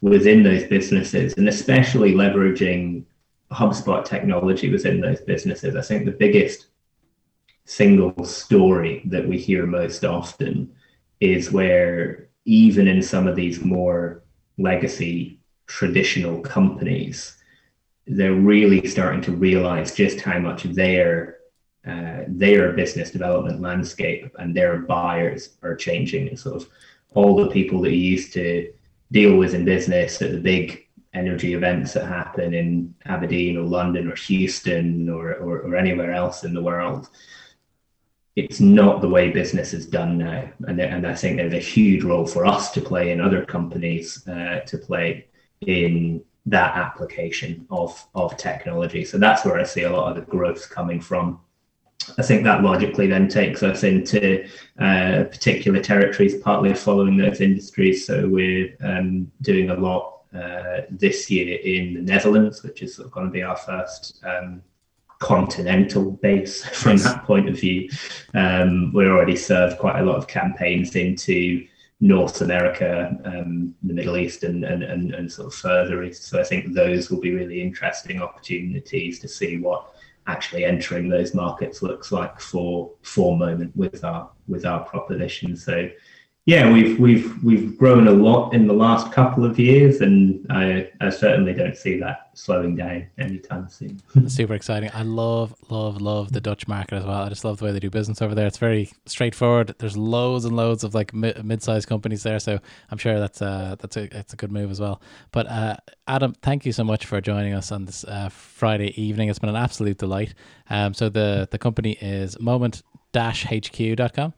within 0.00 0.42
those 0.42 0.64
businesses, 0.64 1.34
and 1.34 1.48
especially 1.48 2.12
leveraging 2.14 3.04
HubSpot 3.50 4.04
technology 4.04 4.70
within 4.70 5.00
those 5.00 5.20
businesses. 5.20 5.76
I 5.76 5.82
think 5.82 6.04
the 6.04 6.12
biggest 6.12 6.66
single 7.64 8.24
story 8.24 9.02
that 9.06 9.26
we 9.28 9.38
hear 9.38 9.66
most 9.66 10.04
often 10.04 10.70
is 11.20 11.52
where, 11.52 12.28
even 12.44 12.88
in 12.88 13.02
some 13.02 13.26
of 13.26 13.36
these 13.36 13.64
more 13.64 14.22
legacy 14.58 15.40
traditional 15.66 16.40
companies, 16.40 17.36
they're 18.06 18.34
really 18.34 18.86
starting 18.86 19.20
to 19.22 19.32
realize 19.32 19.94
just 19.94 20.20
how 20.20 20.38
much 20.38 20.62
their 20.64 21.38
uh, 21.86 22.24
their 22.26 22.72
business 22.72 23.10
development 23.10 23.60
landscape 23.60 24.34
and 24.38 24.54
their 24.54 24.78
buyers 24.78 25.56
are 25.62 25.76
changing. 25.76 26.28
And 26.28 26.38
sort 26.38 26.56
of 26.56 26.68
all 27.14 27.36
the 27.36 27.50
people 27.50 27.80
that 27.82 27.92
you 27.92 28.10
used 28.16 28.32
to 28.34 28.72
deal 29.12 29.36
with 29.36 29.54
in 29.54 29.64
business 29.64 30.20
at 30.20 30.32
the 30.32 30.40
big 30.40 30.87
energy 31.14 31.54
events 31.54 31.94
that 31.94 32.06
happen 32.06 32.54
in 32.54 32.94
Aberdeen 33.06 33.56
or 33.56 33.64
London 33.64 34.10
or 34.10 34.16
Houston 34.16 35.08
or, 35.08 35.34
or, 35.34 35.60
or 35.60 35.76
anywhere 35.76 36.12
else 36.12 36.44
in 36.44 36.54
the 36.54 36.62
world, 36.62 37.08
it's 38.36 38.60
not 38.60 39.00
the 39.00 39.08
way 39.08 39.30
business 39.30 39.74
is 39.74 39.86
done 39.86 40.18
now. 40.18 40.48
And, 40.66 40.80
and 40.80 41.06
I 41.06 41.14
think 41.14 41.36
there's 41.36 41.54
a 41.54 41.58
huge 41.58 42.04
role 42.04 42.26
for 42.26 42.46
us 42.46 42.70
to 42.72 42.80
play 42.80 43.10
in 43.10 43.20
other 43.20 43.44
companies 43.44 44.26
uh, 44.28 44.60
to 44.60 44.78
play 44.78 45.26
in 45.62 46.22
that 46.46 46.76
application 46.76 47.66
of 47.70 48.06
of 48.14 48.36
technology. 48.36 49.04
So 49.04 49.18
that's 49.18 49.44
where 49.44 49.58
I 49.58 49.64
see 49.64 49.82
a 49.82 49.90
lot 49.90 50.10
of 50.10 50.16
the 50.16 50.30
growth 50.30 50.70
coming 50.70 51.00
from. 51.00 51.40
I 52.16 52.22
think 52.22 52.44
that 52.44 52.62
logically 52.62 53.06
then 53.06 53.28
takes 53.28 53.62
us 53.62 53.82
into 53.82 54.48
uh, 54.78 55.24
particular 55.24 55.80
territories, 55.80 56.36
partly 56.36 56.72
following 56.74 57.16
those 57.16 57.40
industries. 57.40 58.06
So 58.06 58.28
we're 58.28 58.74
um, 58.80 59.30
doing 59.42 59.70
a 59.70 59.74
lot 59.74 60.17
uh, 60.34 60.82
this 60.90 61.30
year 61.30 61.58
in 61.58 61.94
the 61.94 62.02
Netherlands, 62.02 62.62
which 62.62 62.82
is 62.82 62.98
going 62.98 63.26
to 63.26 63.32
be 63.32 63.42
our 63.42 63.56
first 63.56 64.22
um, 64.24 64.62
continental 65.18 66.12
base 66.12 66.64
from 66.82 66.96
that 66.98 67.24
point 67.24 67.48
of 67.48 67.58
view. 67.58 67.88
Um, 68.34 68.92
we 68.92 69.06
already 69.06 69.36
serve 69.36 69.78
quite 69.78 69.98
a 69.98 70.04
lot 70.04 70.16
of 70.16 70.26
campaigns 70.26 70.96
into 70.96 71.66
North 72.00 72.42
America, 72.42 73.18
um, 73.24 73.74
the 73.82 73.94
Middle 73.94 74.16
East, 74.16 74.44
and, 74.44 74.64
and, 74.64 74.82
and, 74.82 75.14
and 75.14 75.30
sort 75.30 75.48
of 75.48 75.54
further 75.54 76.04
east. 76.04 76.24
So 76.24 76.40
I 76.40 76.44
think 76.44 76.72
those 76.72 77.10
will 77.10 77.20
be 77.20 77.34
really 77.34 77.60
interesting 77.60 78.22
opportunities 78.22 79.18
to 79.20 79.28
see 79.28 79.58
what 79.58 79.94
actually 80.28 80.64
entering 80.64 81.08
those 81.08 81.34
markets 81.34 81.82
looks 81.82 82.12
like 82.12 82.38
for 82.38 82.92
for 83.02 83.36
moment 83.36 83.74
with 83.74 84.04
our 84.04 84.30
with 84.46 84.64
our 84.64 84.84
proposition. 84.84 85.56
So 85.56 85.88
yeah, 86.48 86.72
we've 86.72 86.98
we've 86.98 87.44
we've 87.44 87.76
grown 87.76 88.08
a 88.08 88.12
lot 88.12 88.54
in 88.54 88.68
the 88.68 88.72
last 88.72 89.12
couple 89.12 89.44
of 89.44 89.58
years, 89.58 90.00
and 90.00 90.46
I, 90.48 90.88
I 90.98 91.10
certainly 91.10 91.52
don't 91.52 91.76
see 91.76 92.00
that 92.00 92.30
slowing 92.32 92.74
down 92.74 93.06
anytime 93.18 93.68
soon. 93.68 94.00
Super 94.28 94.54
exciting! 94.54 94.88
I 94.94 95.02
love 95.02 95.54
love 95.68 96.00
love 96.00 96.32
the 96.32 96.40
Dutch 96.40 96.66
market 96.66 96.94
as 96.94 97.04
well. 97.04 97.22
I 97.22 97.28
just 97.28 97.44
love 97.44 97.58
the 97.58 97.66
way 97.66 97.72
they 97.72 97.80
do 97.80 97.90
business 97.90 98.22
over 98.22 98.34
there. 98.34 98.46
It's 98.46 98.56
very 98.56 98.90
straightforward. 99.04 99.74
There's 99.78 99.98
loads 99.98 100.46
and 100.46 100.56
loads 100.56 100.84
of 100.84 100.94
like 100.94 101.12
mid-sized 101.12 101.86
companies 101.86 102.22
there, 102.22 102.38
so 102.38 102.58
I'm 102.90 102.96
sure 102.96 103.20
that's 103.20 103.42
uh 103.42 103.76
that's 103.78 103.98
a 103.98 104.04
it's 104.18 104.32
a 104.32 104.36
good 104.36 104.50
move 104.50 104.70
as 104.70 104.80
well. 104.80 105.02
But 105.32 105.48
uh, 105.48 105.76
Adam, 106.06 106.32
thank 106.40 106.64
you 106.64 106.72
so 106.72 106.82
much 106.82 107.04
for 107.04 107.20
joining 107.20 107.52
us 107.52 107.70
on 107.70 107.84
this 107.84 108.04
uh, 108.04 108.30
Friday 108.30 108.98
evening. 108.98 109.28
It's 109.28 109.38
been 109.38 109.50
an 109.50 109.56
absolute 109.56 109.98
delight. 109.98 110.32
Um, 110.70 110.94
so 110.94 111.10
the 111.10 111.46
the 111.50 111.58
company 111.58 111.98
is 112.00 112.40
moment-hq.com 112.40 114.32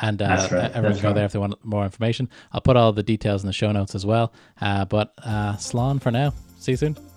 and 0.00 0.20
uh, 0.22 0.26
right. 0.26 0.52
everyone 0.52 0.82
That's 0.82 0.96
can 0.96 1.02
go 1.02 1.08
right. 1.08 1.14
there 1.14 1.24
if 1.24 1.32
they 1.32 1.38
want 1.38 1.64
more 1.64 1.84
information. 1.84 2.28
I'll 2.52 2.60
put 2.60 2.76
all 2.76 2.92
the 2.92 3.02
details 3.02 3.42
in 3.42 3.46
the 3.46 3.52
show 3.52 3.72
notes 3.72 3.94
as 3.94 4.06
well. 4.06 4.32
Uh, 4.60 4.84
but 4.84 5.12
uh, 5.18 5.54
Slán 5.54 6.00
for 6.00 6.10
now. 6.10 6.32
See 6.58 6.72
you 6.72 6.76
soon. 6.76 7.11